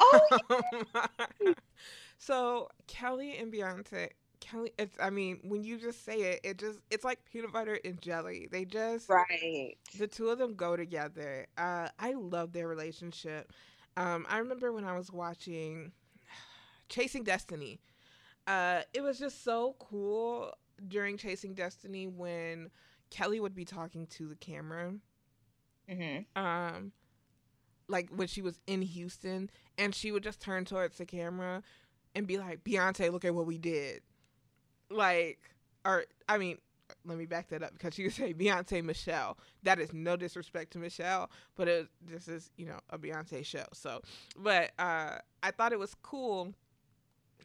Oh, 0.00 0.40
so 2.18 2.68
Kelly 2.86 3.38
and 3.38 3.52
Beyonce. 3.52 4.10
Kelly, 4.44 4.72
it's. 4.78 4.96
I 5.00 5.10
mean, 5.10 5.40
when 5.44 5.64
you 5.64 5.78
just 5.78 6.04
say 6.04 6.20
it, 6.22 6.40
it 6.44 6.58
just 6.58 6.80
it's 6.90 7.04
like 7.04 7.24
peanut 7.24 7.52
butter 7.52 7.78
and 7.84 8.00
jelly. 8.00 8.48
They 8.50 8.64
just 8.66 9.10
right. 9.10 9.76
the 9.98 10.06
two 10.08 10.30
of 10.30 10.38
them 10.38 10.54
go 10.54 10.76
together. 10.76 11.46
Uh, 11.58 11.88
I 11.98 12.12
love 12.14 12.52
their 12.52 12.68
relationship. 12.68 13.52
Um, 13.96 14.26
I 14.28 14.38
remember 14.38 14.72
when 14.72 14.84
I 14.84 14.96
was 14.96 15.12
watching 15.12 15.92
Chasing 16.88 17.24
Destiny. 17.24 17.80
Uh, 18.46 18.82
it 18.94 19.02
was 19.02 19.18
just 19.18 19.44
so 19.44 19.76
cool 19.80 20.52
during 20.88 21.18
Chasing 21.18 21.54
Destiny 21.54 22.06
when 22.08 22.70
Kelly 23.10 23.40
would 23.40 23.54
be 23.54 23.64
talking 23.64 24.06
to 24.08 24.28
the 24.28 24.36
camera. 24.36 24.94
hmm 25.88 26.26
Um, 26.36 26.92
like 27.88 28.10
when 28.10 28.28
she 28.28 28.42
was 28.42 28.60
in 28.66 28.82
Houston, 28.82 29.50
and 29.78 29.94
she 29.94 30.12
would 30.12 30.22
just 30.22 30.40
turn 30.40 30.64
towards 30.64 30.98
the 30.98 31.06
camera 31.06 31.62
and 32.14 32.26
be 32.26 32.38
like, 32.38 32.64
"Beyonce, 32.64 33.12
look 33.12 33.24
at 33.24 33.34
what 33.34 33.46
we 33.46 33.58
did." 33.58 34.02
Like, 34.90 35.38
or 35.84 36.04
I 36.28 36.38
mean, 36.38 36.58
let 37.04 37.18
me 37.18 37.26
back 37.26 37.48
that 37.48 37.62
up 37.62 37.72
because 37.72 37.96
would 37.98 38.12
say 38.14 38.34
Beyonce 38.34 38.82
Michelle. 38.84 39.38
That 39.62 39.78
is 39.78 39.92
no 39.92 40.16
disrespect 40.16 40.72
to 40.72 40.78
Michelle, 40.78 41.30
but 41.56 41.68
it, 41.68 41.88
this 42.06 42.28
is 42.28 42.50
you 42.56 42.66
know 42.66 42.78
a 42.90 42.98
Beyonce 42.98 43.44
show. 43.44 43.64
So, 43.72 44.00
but 44.36 44.70
uh, 44.78 45.18
I 45.42 45.50
thought 45.50 45.72
it 45.72 45.78
was 45.78 45.94
cool 46.02 46.52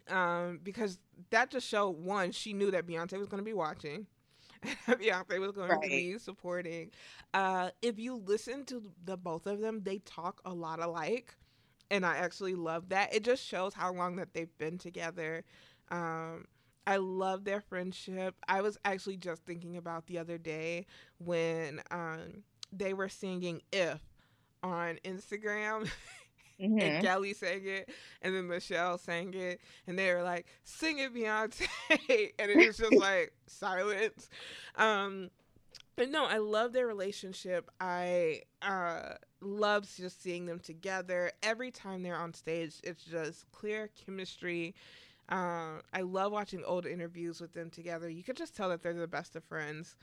um, 0.10 0.60
because 0.64 1.00
that 1.30 1.50
just 1.52 1.68
showed 1.68 1.92
one 1.92 2.32
she 2.32 2.54
knew 2.54 2.72
that 2.72 2.88
Beyonce 2.88 3.18
was 3.18 3.28
going 3.28 3.42
to 3.42 3.46
be 3.46 3.54
watching. 3.54 4.08
Beyonce 4.88 5.40
was 5.40 5.52
going 5.52 5.70
Right. 5.70 5.82
to 5.82 5.88
be 5.90 6.18
supporting. 6.18 6.92
Uh, 7.34 7.70
if 7.82 8.00
you 8.00 8.16
listen 8.16 8.66
to 8.66 8.84
the 9.06 9.18
both 9.18 9.46
of 9.48 9.60
them, 9.60 9.82
they 9.84 10.00
talk 10.00 10.42
a 10.46 10.54
lot 10.54 10.80
alike, 10.82 11.36
and 11.92 12.06
I 12.06 12.18
actually 12.18 12.56
love 12.56 12.90
that. 12.90 13.14
It 13.14 13.24
just 13.24 13.44
shows 13.46 13.74
how 13.74 13.94
long 13.94 14.16
that 14.18 14.34
they've 14.34 14.56
been 14.58 14.78
together. 14.78 15.44
Um, 15.92 16.46
I 16.88 16.98
love 16.98 17.44
their 17.46 17.62
friendship. 17.62 18.36
I 18.48 18.62
was 18.62 18.78
actually 18.86 19.18
just 19.18 19.46
thinking 19.46 19.78
about 19.78 20.08
the 20.08 20.18
other 20.20 20.38
day 20.38 20.86
when 21.20 21.82
um, 21.92 22.44
they 22.72 22.94
were 22.94 23.10
singing 23.10 23.62
"If" 23.72 24.02
on 24.64 25.00
Instagram. 25.06 25.90
hmm 25.90 25.96
and 26.80 26.98
Kelly 27.00 27.34
sang 27.34 27.62
it, 27.66 27.90
and 28.22 28.36
then 28.36 28.48
Michelle 28.48 28.98
sang 28.98 29.34
it, 29.34 29.62
and 29.88 29.98
they 29.98 30.14
were 30.14 30.24
like, 30.24 30.48
"Sing 30.64 31.00
it, 31.00 31.14
Beyonce," 31.14 31.68
and 32.40 32.52
it 32.52 32.60
was 32.60 32.78
just 32.78 32.98
like 32.98 33.34
silence. 33.48 34.30
Um, 34.76 35.30
but 35.96 36.10
no, 36.10 36.26
I 36.26 36.38
love 36.38 36.74
their 36.74 36.88
relationship. 36.88 37.70
I 37.80 38.42
uh, 38.62 39.14
love 39.42 39.88
just 39.96 40.22
seeing 40.22 40.46
them 40.46 40.60
together. 40.60 41.32
Every 41.44 41.72
time 41.72 42.04
they're 42.04 42.16
on 42.18 42.34
stage, 42.34 42.76
it's 42.84 43.04
just 43.04 43.52
clear 43.52 43.90
chemistry. 44.06 44.76
Uh, 45.30 45.82
I 45.94 46.02
love 46.02 46.32
watching 46.32 46.64
old 46.64 46.86
interviews 46.86 47.40
with 47.40 47.54
them 47.54 47.70
together. 47.70 48.10
You 48.10 48.24
could 48.24 48.38
just 48.38 48.56
tell 48.56 48.70
that 48.70 48.82
they're 48.82 48.94
the 48.94 49.08
best 49.08 49.36
of 49.36 49.44
friends, 49.44 49.96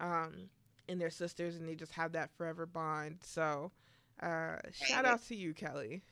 um, 0.00 0.48
and 0.88 1.00
they're 1.00 1.10
sisters, 1.10 1.56
and 1.56 1.68
they 1.68 1.74
just 1.74 1.92
have 1.92 2.12
that 2.12 2.30
forever 2.36 2.64
bond. 2.64 3.18
So, 3.22 3.72
uh, 4.22 4.56
shout 4.72 5.04
out 5.04 5.26
to 5.26 5.34
you, 5.34 5.52
Kelly. 5.52 6.02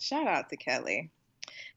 Shout 0.00 0.26
out 0.26 0.48
to 0.50 0.56
Kelly. 0.56 1.10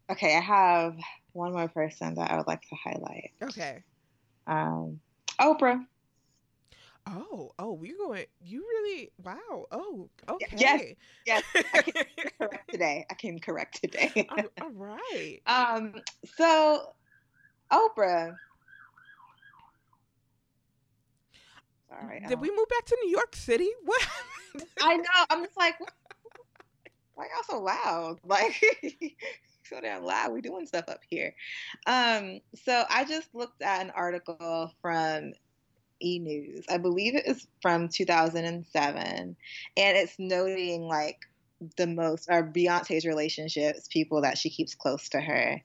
Okay, 0.10 0.36
I 0.38 0.40
have 0.40 0.96
one 1.34 1.52
more 1.52 1.68
person 1.68 2.16
that 2.16 2.32
I 2.32 2.38
would 2.38 2.48
like 2.48 2.62
to 2.62 2.76
highlight. 2.76 3.32
Okay. 3.44 3.84
Um, 4.48 5.02
Oprah. 5.40 5.86
Oh, 7.10 7.52
oh, 7.58 7.72
we're 7.74 7.98
going. 7.98 8.26
You 8.42 8.60
really? 8.68 9.12
Wow. 9.24 9.66
Oh, 9.72 10.10
okay. 10.30 10.46
yes, 10.58 10.84
yes, 11.26 11.44
I 11.74 11.82
can 11.82 11.94
correct 12.38 12.70
today. 12.70 13.06
I 13.10 13.14
can 13.14 13.40
correct 13.40 13.82
today. 13.82 14.28
all, 14.30 14.44
all 14.62 14.72
right. 14.72 15.40
um, 15.46 15.94
so 16.36 16.94
Oprah. 17.72 18.36
Sorry. 21.90 22.22
Did 22.28 22.42
we 22.42 22.50
move 22.50 22.68
back 22.68 22.86
to 22.86 22.98
New 23.04 23.12
York 23.12 23.36
City? 23.36 23.70
What? 23.86 24.08
I 24.82 24.98
know. 24.98 25.26
I'm 25.30 25.44
just 25.44 25.58
like, 25.58 25.80
what? 25.80 25.92
why 27.14 27.26
y'all 27.26 27.44
so 27.48 27.62
loud? 27.62 28.20
Like, 28.24 28.60
so 29.64 29.80
damn 29.80 30.04
loud. 30.04 30.34
We 30.34 30.42
doing 30.42 30.66
stuff 30.66 30.86
up 30.88 31.02
here. 31.10 31.36
Um, 31.86 32.40
so 32.56 32.84
I 32.90 33.06
just 33.06 33.34
looked 33.36 33.62
at 33.62 33.82
an 33.82 33.92
article 33.92 34.74
from 34.82 35.34
E 36.02 36.20
News. 36.20 36.66
I 36.70 36.78
believe 36.78 37.16
it 37.16 37.28
is 37.28 37.48
from 37.62 37.90
2007, 37.90 38.98
and 38.98 39.36
it's 39.76 40.20
noting 40.20 40.88
like 40.88 41.22
the 41.76 41.88
most 41.88 42.30
are 42.30 42.44
Beyonce's 42.44 43.06
relationships, 43.06 43.88
people 43.88 44.22
that 44.22 44.38
she 44.38 44.50
keeps 44.50 44.76
close 44.76 45.10
to 45.10 45.20
her. 45.20 45.62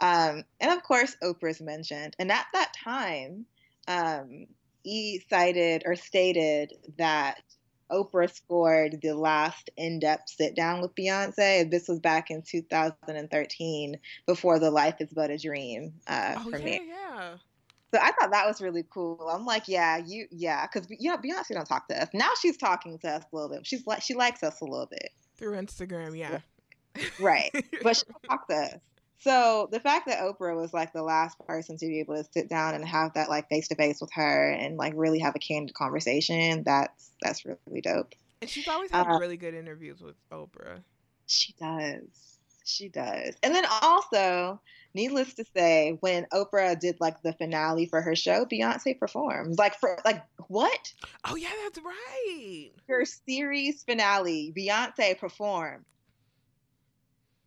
Um, 0.00 0.44
and 0.60 0.72
of 0.72 0.82
course, 0.82 1.16
Oprah's 1.22 1.60
mentioned. 1.60 2.16
And 2.18 2.32
at 2.32 2.46
that 2.52 2.72
time, 2.82 3.44
um, 3.86 4.46
E 4.84 5.20
cited 5.28 5.82
or 5.86 5.96
stated 5.96 6.72
that 6.98 7.42
Oprah 7.90 8.32
scored 8.34 9.00
the 9.02 9.12
last 9.12 9.70
in 9.76 9.98
depth 9.98 10.30
sit 10.30 10.54
down 10.54 10.80
with 10.80 10.94
Beyonce. 10.94 11.70
This 11.70 11.88
was 11.88 12.00
back 12.00 12.30
in 12.30 12.42
2013 12.42 13.98
before 14.26 14.58
The 14.58 14.70
Life 14.70 14.96
is 15.00 15.10
But 15.12 15.30
a 15.30 15.38
Dream 15.38 15.94
uh, 16.06 16.34
oh, 16.38 16.50
premiere. 16.50 16.80
yeah, 16.82 16.88
yeah. 16.88 17.36
So 17.94 18.00
I 18.02 18.10
thought 18.10 18.32
that 18.32 18.44
was 18.44 18.60
really 18.60 18.84
cool. 18.90 19.30
I'm 19.32 19.46
like, 19.46 19.68
yeah, 19.68 19.98
you, 20.04 20.26
yeah, 20.32 20.66
because 20.66 20.90
you 20.90 21.08
know 21.08 21.16
Beyonce 21.16 21.54
don't 21.54 21.64
talk 21.64 21.86
to 21.86 22.02
us. 22.02 22.08
Now 22.12 22.30
she's 22.42 22.56
talking 22.56 22.98
to 22.98 23.08
us 23.08 23.22
a 23.32 23.36
little 23.36 23.48
bit. 23.48 23.64
She's 23.64 23.86
like, 23.86 24.02
she 24.02 24.14
likes 24.14 24.42
us 24.42 24.60
a 24.60 24.64
little 24.64 24.88
bit 24.90 25.10
through 25.36 25.52
Instagram, 25.52 26.18
yeah. 26.18 26.40
Right, 27.20 27.52
but 27.84 27.96
she 27.96 28.02
don't 28.28 28.40
to 28.50 28.56
us. 28.56 28.80
So 29.20 29.68
the 29.70 29.78
fact 29.78 30.08
that 30.08 30.18
Oprah 30.18 30.56
was 30.56 30.74
like 30.74 30.92
the 30.92 31.04
last 31.04 31.38
person 31.46 31.76
to 31.76 31.86
be 31.86 32.00
able 32.00 32.16
to 32.16 32.24
sit 32.32 32.48
down 32.48 32.74
and 32.74 32.84
have 32.84 33.14
that 33.14 33.28
like 33.28 33.48
face 33.48 33.68
to 33.68 33.76
face 33.76 34.00
with 34.00 34.10
her 34.14 34.50
and 34.50 34.76
like 34.76 34.94
really 34.96 35.20
have 35.20 35.36
a 35.36 35.38
candid 35.38 35.72
conversation, 35.76 36.64
that's 36.64 37.12
that's 37.22 37.44
really 37.44 37.80
dope. 37.80 38.12
And 38.40 38.50
she's 38.50 38.66
always 38.66 38.90
had 38.90 39.06
uh, 39.06 39.18
really 39.20 39.36
good 39.36 39.54
interviews 39.54 40.00
with 40.00 40.16
Oprah. 40.32 40.80
She 41.28 41.54
does. 41.60 42.33
She 42.64 42.88
does. 42.88 43.34
And 43.42 43.54
then 43.54 43.64
also, 43.82 44.60
needless 44.94 45.34
to 45.34 45.44
say, 45.54 45.98
when 46.00 46.26
Oprah 46.32 46.78
did 46.78 46.98
like 46.98 47.22
the 47.22 47.34
finale 47.34 47.84
for 47.84 48.00
her 48.00 48.16
show, 48.16 48.46
Beyonce 48.46 48.98
performs. 48.98 49.58
Like 49.58 49.78
for 49.78 49.98
like 50.04 50.24
what? 50.48 50.92
Oh 51.26 51.36
yeah, 51.36 51.50
that's 51.62 51.78
right. 51.84 52.70
Her 52.88 53.04
series 53.04 53.82
finale, 53.82 54.52
Beyonce 54.56 55.18
performed. 55.18 55.84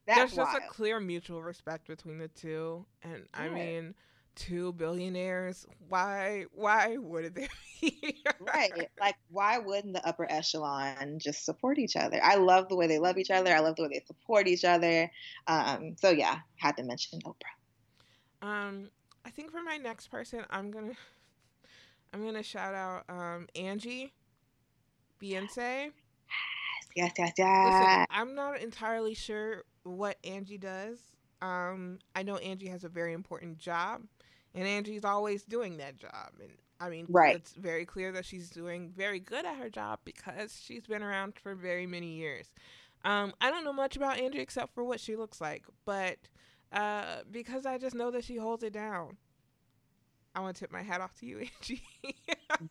That's 0.05 0.19
There's 0.19 0.33
wild. 0.35 0.49
just 0.53 0.63
a 0.65 0.69
clear 0.69 0.99
mutual 0.99 1.41
respect 1.41 1.87
between 1.87 2.17
the 2.19 2.29
two, 2.29 2.85
and 3.03 3.23
yeah. 3.33 3.41
I 3.41 3.49
mean, 3.49 3.95
two 4.37 4.71
billionaires. 4.73 5.65
Why? 5.89 6.45
Why 6.53 6.95
would 6.97 7.35
there 7.35 7.49
be? 7.81 8.23
right. 8.39 8.89
Like, 8.99 9.15
why 9.29 9.57
wouldn't 9.57 9.93
the 9.93 10.07
upper 10.07 10.31
echelon 10.31 11.19
just 11.19 11.43
support 11.43 11.77
each 11.79 11.95
other? 11.97 12.19
I 12.23 12.35
love 12.35 12.69
the 12.69 12.75
way 12.75 12.87
they 12.87 12.99
love 12.99 13.17
each 13.17 13.31
other. 13.31 13.53
I 13.53 13.59
love 13.59 13.75
the 13.75 13.83
way 13.83 13.89
they 13.93 14.03
support 14.05 14.47
each 14.47 14.63
other. 14.63 15.11
Um, 15.47 15.95
so 15.97 16.11
yeah, 16.11 16.39
had 16.55 16.77
to 16.77 16.83
mention 16.83 17.19
Oprah. 17.21 18.47
Um, 18.47 18.89
I 19.25 19.31
think 19.31 19.51
for 19.51 19.61
my 19.63 19.77
next 19.77 20.07
person, 20.07 20.45
I'm 20.49 20.71
gonna, 20.71 20.93
I'm 22.13 22.23
gonna 22.23 22.43
shout 22.43 22.73
out 22.73 23.03
um 23.09 23.47
Angie, 23.55 24.13
Beyince. 25.21 25.91
Yes, 26.95 27.11
yes, 27.17 27.31
yes. 27.37 27.65
Listen, 27.65 28.05
I'm 28.09 28.33
not 28.35 28.59
entirely 28.61 29.13
sure 29.13 29.63
what 29.83 30.17
Angie 30.23 30.57
does. 30.57 30.99
Um, 31.41 31.99
I 32.15 32.23
know 32.23 32.37
Angie 32.37 32.67
has 32.69 32.83
a 32.83 32.89
very 32.89 33.13
important 33.13 33.59
job, 33.59 34.01
and 34.57 34.67
Angie's 34.67 35.05
always 35.05 35.43
doing 35.43 35.77
that 35.77 35.97
job. 35.97 36.31
And 36.41 36.49
I 36.79 36.89
mean, 36.89 37.05
right. 37.09 37.35
it's 37.35 37.53
very 37.53 37.85
clear 37.85 38.11
that 38.11 38.25
she's 38.25 38.49
doing 38.49 38.91
very 38.95 39.19
good 39.19 39.45
at 39.45 39.55
her 39.57 39.69
job 39.69 39.99
because 40.03 40.59
she's 40.61 40.85
been 40.87 41.03
around 41.03 41.35
for 41.41 41.53
very 41.53 41.85
many 41.85 42.15
years. 42.15 42.47
Um, 43.05 43.33
I 43.39 43.51
don't 43.51 43.63
know 43.63 43.73
much 43.73 43.95
about 43.95 44.19
Angie 44.19 44.39
except 44.39 44.73
for 44.73 44.83
what 44.83 44.99
she 44.99 45.15
looks 45.15 45.39
like, 45.39 45.63
but 45.85 46.17
uh, 46.73 47.17
because 47.31 47.65
I 47.65 47.77
just 47.77 47.95
know 47.95 48.09
that 48.11 48.23
she 48.23 48.35
holds 48.35 48.63
it 48.63 48.73
down. 48.73 49.17
I 50.33 50.39
want 50.39 50.55
to 50.55 50.59
tip 50.59 50.71
my 50.71 50.81
hat 50.81 51.01
off 51.01 51.15
to 51.19 51.25
you, 51.25 51.39
Angie. 51.61 51.83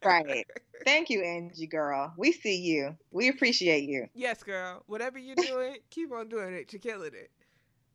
right. 0.05 0.47
Thank 0.85 1.09
you, 1.09 1.23
Angie 1.23 1.67
girl. 1.67 2.13
We 2.17 2.33
see 2.33 2.57
you. 2.57 2.97
We 3.13 3.29
appreciate 3.29 3.89
you. 3.89 4.09
Yes, 4.15 4.43
girl. 4.43 4.83
Whatever 4.87 5.19
you're 5.19 5.37
doing, 5.37 5.77
keep 5.91 6.13
on 6.13 6.29
doing 6.29 6.53
it. 6.53 6.73
You're 6.73 6.81
killing 6.81 7.13
it. 7.15 7.31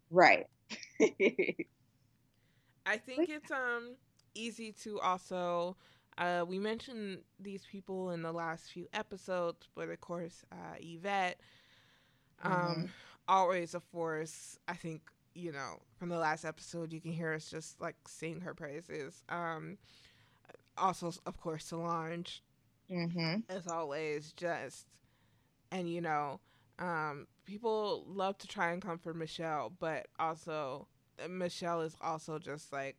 Right. 0.10 0.48
I 2.86 2.98
think 2.98 3.30
it's 3.30 3.52
um 3.52 3.96
easy 4.34 4.72
to 4.84 5.00
also 5.00 5.76
uh, 6.18 6.46
we 6.48 6.60
mentioned 6.60 7.20
these 7.40 7.64
people 7.66 8.12
in 8.12 8.22
the 8.22 8.32
last 8.32 8.72
few 8.72 8.88
episodes, 8.94 9.68
but 9.76 9.90
of 9.90 10.02
course, 10.02 10.44
uh, 10.52 10.76
Yvette, 10.80 11.40
um, 12.44 12.52
mm-hmm. 12.52 12.86
always 13.28 13.74
a 13.74 13.80
force. 13.80 14.60
I 14.68 14.74
think 14.74 15.02
you 15.34 15.52
know, 15.52 15.80
from 15.98 16.10
the 16.10 16.18
last 16.18 16.44
episode, 16.44 16.92
you 16.92 17.00
can 17.00 17.14
hear 17.14 17.34
us 17.34 17.50
just 17.50 17.80
like 17.80 17.96
sing 18.08 18.42
her 18.42 18.54
praises. 18.54 19.24
Um, 19.30 19.78
also, 20.78 21.14
of 21.26 21.40
course, 21.40 21.66
Solange, 21.66 22.44
mm-hmm. 22.92 23.38
as 23.50 23.68
always, 23.68 24.34
just 24.34 24.88
and 25.72 25.90
you 25.90 26.02
know, 26.02 26.40
um, 26.80 27.28
people 27.46 28.04
love 28.08 28.38
to 28.40 28.48
try 28.48 28.72
and 28.72 28.82
comfort 28.82 29.16
Michelle, 29.16 29.72
but 29.80 30.08
also 30.20 30.88
Michelle 31.30 31.82
is 31.82 31.96
also 32.02 32.40
just 32.40 32.72
like 32.72 32.98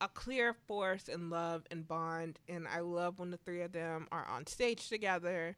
a 0.00 0.08
clear 0.08 0.52
force 0.66 1.08
in 1.08 1.30
love 1.30 1.64
and 1.70 1.86
bond, 1.86 2.38
and 2.48 2.66
I 2.66 2.80
love 2.80 3.18
when 3.18 3.30
the 3.30 3.36
three 3.36 3.62
of 3.62 3.72
them 3.72 4.08
are 4.10 4.26
on 4.26 4.46
stage 4.46 4.88
together, 4.88 5.56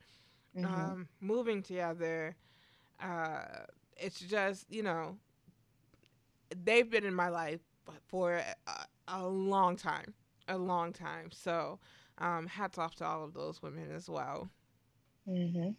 mm-hmm. 0.56 0.66
um, 0.66 1.08
moving 1.20 1.62
together. 1.62 2.36
Uh, 3.00 3.44
it's 3.96 4.20
just 4.20 4.66
you 4.70 4.82
know 4.82 5.16
they've 6.64 6.90
been 6.90 7.04
in 7.04 7.14
my 7.14 7.28
life 7.28 7.60
for 8.06 8.34
a, 8.34 8.54
a 9.08 9.26
long 9.26 9.76
time, 9.76 10.14
a 10.48 10.56
long 10.56 10.92
time. 10.92 11.30
So, 11.32 11.78
um, 12.18 12.46
hats 12.46 12.78
off 12.78 12.94
to 12.96 13.06
all 13.06 13.24
of 13.24 13.34
those 13.34 13.62
women 13.62 13.90
as 13.94 14.08
well. 14.08 14.48
Mm-hmm. 15.28 15.70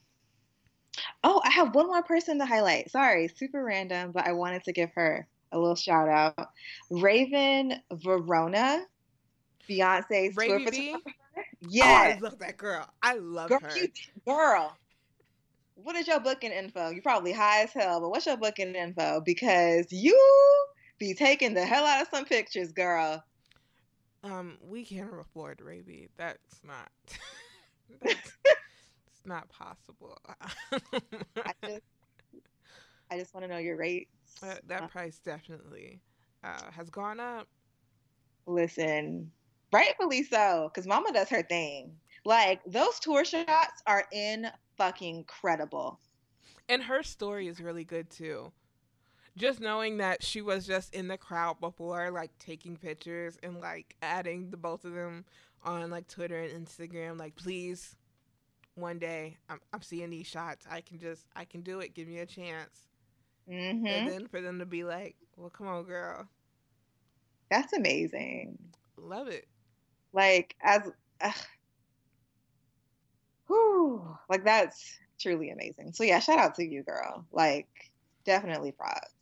Oh, 1.23 1.41
I 1.43 1.49
have 1.51 1.75
one 1.75 1.87
more 1.87 2.03
person 2.03 2.39
to 2.39 2.45
highlight. 2.45 2.91
Sorry, 2.91 3.27
super 3.27 3.63
random, 3.63 4.11
but 4.11 4.25
I 4.27 4.31
wanted 4.31 4.63
to 4.65 4.73
give 4.73 4.91
her 4.95 5.27
a 5.51 5.59
little 5.59 5.75
shout 5.75 6.09
out. 6.09 6.49
Raven 6.89 7.75
Varona, 7.91 8.81
Beyonce's 9.69 10.35
tour 10.35 10.59
photographer. 10.59 10.99
Yeah, 11.61 11.83
oh, 11.85 12.15
I 12.15 12.19
love 12.21 12.39
that 12.39 12.57
girl. 12.57 12.87
I 13.01 13.15
love 13.15 13.49
girl, 13.49 13.59
her. 13.61 13.77
You, 13.77 13.87
girl, 14.25 14.77
what 15.75 15.95
is 15.95 16.07
your 16.07 16.19
booking 16.19 16.51
info? 16.51 16.89
You're 16.89 17.01
probably 17.01 17.33
high 17.33 17.63
as 17.63 17.73
hell, 17.73 17.99
but 17.99 18.09
what's 18.09 18.25
your 18.25 18.37
booking 18.37 18.75
info? 18.75 19.21
Because 19.21 19.91
you 19.91 20.17
be 20.97 21.13
taking 21.13 21.53
the 21.53 21.65
hell 21.65 21.85
out 21.85 22.01
of 22.01 22.07
some 22.09 22.25
pictures, 22.25 22.71
girl. 22.71 23.23
Um, 24.23 24.57
we 24.61 24.83
can't 24.85 25.09
afford 25.19 25.61
Raby. 25.61 26.09
That's 26.17 26.61
not. 26.63 26.89
that's, 28.01 28.37
it's 29.07 29.21
not 29.25 29.47
possible. 29.49 30.17
I 30.31 31.51
just, 31.63 31.83
I 33.11 33.19
just 33.19 33.33
want 33.33 33.43
to 33.43 33.47
know 33.47 33.59
your 33.59 33.77
rates. 33.77 34.14
Uh, 34.43 34.55
that 34.67 34.83
uh, 34.83 34.87
price 34.87 35.19
definitely 35.19 36.01
uh, 36.43 36.71
has 36.71 36.89
gone 36.89 37.19
up. 37.19 37.47
Listen, 38.45 39.31
rightfully 39.71 40.23
so, 40.23 40.69
because 40.71 40.87
Mama 40.87 41.11
does 41.13 41.29
her 41.29 41.43
thing. 41.43 41.95
Like 42.25 42.61
those 42.65 42.99
tour 42.99 43.23
shots 43.23 43.81
are 43.87 44.05
in 44.11 44.47
fucking 44.77 45.25
credible. 45.25 45.99
And 46.67 46.81
her 46.83 47.03
story 47.03 47.47
is 47.47 47.61
really 47.61 47.83
good 47.83 48.09
too. 48.09 48.51
Just 49.37 49.59
knowing 49.59 49.97
that 49.97 50.23
she 50.23 50.41
was 50.41 50.65
just 50.65 50.93
in 50.95 51.07
the 51.07 51.17
crowd 51.17 51.59
before, 51.59 52.09
like 52.09 52.31
taking 52.39 52.77
pictures 52.77 53.37
and 53.43 53.59
like 53.59 53.95
adding 54.01 54.49
the 54.49 54.57
both 54.57 54.85
of 54.85 54.93
them 54.93 55.25
on 55.63 55.89
like 55.89 56.07
Twitter 56.07 56.39
and 56.41 56.65
Instagram, 56.65 57.19
like 57.19 57.35
please, 57.35 57.95
one 58.75 58.97
day 58.99 59.37
I'm 59.49 59.59
I'm 59.73 59.81
seeing 59.81 60.09
these 60.09 60.27
shots. 60.27 60.65
I 60.69 60.81
can 60.81 60.99
just 60.99 61.27
I 61.35 61.45
can 61.45 61.61
do 61.61 61.79
it. 61.79 61.93
Give 61.93 62.07
me 62.07 62.19
a 62.19 62.25
chance. 62.25 62.87
Mm-hmm. 63.49 63.85
And 63.85 64.09
then 64.09 64.27
for 64.27 64.41
them 64.41 64.59
to 64.59 64.65
be 64.65 64.83
like, 64.83 65.15
"Well, 65.37 65.49
come 65.49 65.67
on, 65.67 65.83
girl." 65.83 66.27
That's 67.51 67.73
amazing. 67.73 68.57
Love 68.97 69.27
it. 69.27 69.47
Like 70.13 70.55
as 70.61 70.81
ugh, 71.21 71.33
whew, 73.47 74.17
like 74.29 74.43
that's 74.43 74.97
truly 75.19 75.51
amazing. 75.51 75.93
So 75.93 76.03
yeah, 76.03 76.19
shout 76.19 76.39
out 76.39 76.55
to 76.55 76.65
you, 76.65 76.83
girl. 76.83 77.25
Like 77.31 77.67
definitely 78.25 78.71
props. 78.71 79.13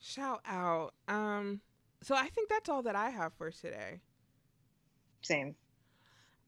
Shout 0.00 0.40
out. 0.46 0.92
Um, 1.08 1.60
so 2.02 2.14
I 2.14 2.28
think 2.28 2.48
that's 2.50 2.68
all 2.68 2.82
that 2.82 2.96
I 2.96 3.10
have 3.10 3.32
for 3.34 3.50
today. 3.50 4.00
Same. 5.22 5.54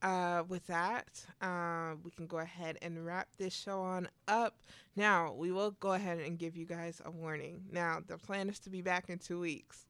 Uh, 0.06 0.44
with 0.46 0.64
that, 0.68 1.26
uh, 1.42 1.96
we 2.04 2.12
can 2.12 2.28
go 2.28 2.38
ahead 2.38 2.78
and 2.80 3.04
wrap 3.04 3.26
this 3.38 3.52
show 3.52 3.80
on 3.80 4.08
up. 4.28 4.54
Now, 4.94 5.32
we 5.32 5.50
will 5.50 5.72
go 5.72 5.94
ahead 5.94 6.20
and 6.20 6.38
give 6.38 6.56
you 6.56 6.64
guys 6.64 7.02
a 7.04 7.10
warning. 7.10 7.64
Now, 7.72 7.98
the 8.06 8.16
plan 8.16 8.48
is 8.48 8.60
to 8.60 8.70
be 8.70 8.82
back 8.82 9.10
in 9.10 9.18
two 9.18 9.40
weeks. 9.40 9.86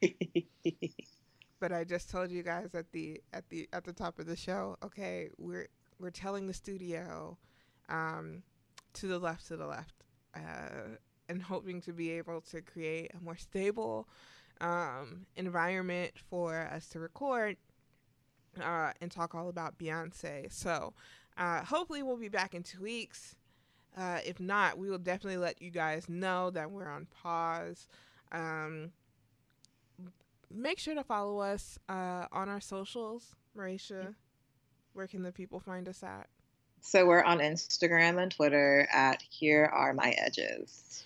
but 1.60 1.70
I 1.70 1.84
just 1.84 2.10
told 2.10 2.32
you 2.32 2.42
guys 2.42 2.74
at 2.74 2.90
the 2.90 3.22
at 3.32 3.48
the 3.50 3.68
at 3.72 3.84
the 3.84 3.92
top 3.92 4.18
of 4.18 4.26
the 4.26 4.34
show. 4.34 4.78
Okay, 4.82 5.28
we're 5.38 5.68
we're 6.00 6.10
telling 6.10 6.48
the 6.48 6.54
studio 6.54 7.38
um, 7.88 8.42
to 8.94 9.06
the 9.06 9.20
left, 9.20 9.46
to 9.46 9.56
the 9.56 9.66
left, 9.66 9.94
uh, 10.34 10.96
and 11.28 11.40
hoping 11.40 11.80
to 11.82 11.92
be 11.92 12.10
able 12.10 12.40
to 12.50 12.62
create 12.62 13.12
a 13.14 13.22
more 13.22 13.36
stable 13.36 14.08
um, 14.60 15.24
environment 15.36 16.14
for 16.28 16.68
us 16.74 16.88
to 16.88 16.98
record 16.98 17.56
uh, 18.60 18.92
and 19.00 19.10
talk 19.10 19.34
all 19.34 19.48
about 19.48 19.78
Beyonce. 19.78 20.52
So 20.52 20.92
uh, 21.36 21.64
hopefully 21.64 22.02
we'll 22.02 22.16
be 22.16 22.28
back 22.28 22.54
in 22.54 22.62
two 22.62 22.82
weeks. 22.82 23.36
Uh, 23.96 24.18
if 24.24 24.40
not, 24.40 24.78
we 24.78 24.88
will 24.88 24.98
definitely 24.98 25.36
let 25.36 25.60
you 25.60 25.70
guys 25.70 26.08
know 26.08 26.50
that 26.50 26.70
we're 26.70 26.88
on 26.88 27.06
pause. 27.22 27.88
Um, 28.30 28.92
make 30.50 30.78
sure 30.78 30.94
to 30.94 31.04
follow 31.04 31.40
us 31.40 31.78
uh, 31.88 32.26
on 32.32 32.48
our 32.48 32.60
socials. 32.60 33.34
Marisha, 33.56 34.14
where 34.94 35.06
can 35.06 35.22
the 35.22 35.32
people 35.32 35.60
find 35.60 35.88
us 35.88 36.02
at? 36.02 36.26
So 36.80 37.06
we're 37.06 37.22
on 37.22 37.38
Instagram 37.38 38.20
and 38.20 38.32
Twitter 38.32 38.88
at 38.92 39.22
Here 39.22 39.70
Are 39.72 39.92
My 39.92 40.14
Edges. 40.18 41.04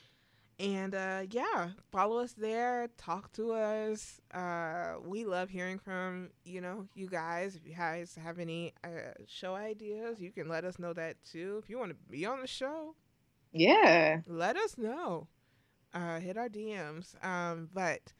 And 0.58 0.94
uh, 0.94 1.22
yeah, 1.30 1.70
follow 1.90 2.18
us 2.18 2.32
there. 2.32 2.88
Talk 2.96 3.32
to 3.32 3.52
us. 3.52 4.20
Uh, 4.32 4.94
we 5.04 5.24
love 5.24 5.48
hearing 5.50 5.78
from 5.78 6.30
you 6.44 6.60
know 6.60 6.86
you 6.94 7.08
guys. 7.08 7.56
If 7.56 7.66
you 7.66 7.74
guys 7.74 8.16
have 8.22 8.38
any 8.38 8.72
uh, 8.84 9.12
show 9.26 9.54
ideas, 9.54 10.20
you 10.20 10.30
can 10.32 10.48
let 10.48 10.64
us 10.64 10.78
know 10.78 10.92
that 10.94 11.16
too. 11.24 11.60
If 11.62 11.68
you 11.68 11.78
want 11.78 11.90
to 11.90 11.96
be 12.10 12.24
on 12.26 12.40
the 12.40 12.46
show, 12.46 12.94
yeah, 13.52 14.20
let 14.26 14.56
us 14.56 14.76
know. 14.78 15.28
Uh, 15.94 16.20
hit 16.20 16.36
our 16.36 16.48
DMs. 16.48 17.14
Um, 17.24 17.68
but 17.72 18.12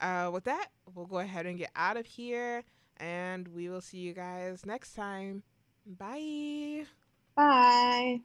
uh, 0.00 0.30
with 0.32 0.44
that, 0.44 0.68
we'll 0.94 1.06
go 1.06 1.18
ahead 1.18 1.46
and 1.46 1.58
get 1.58 1.70
out 1.76 1.96
of 1.96 2.06
here, 2.06 2.64
and 2.98 3.48
we 3.48 3.68
will 3.68 3.80
see 3.80 3.98
you 3.98 4.12
guys 4.14 4.64
next 4.66 4.94
time. 4.94 5.42
Bye. 5.86 6.84
Bye. 7.36 8.22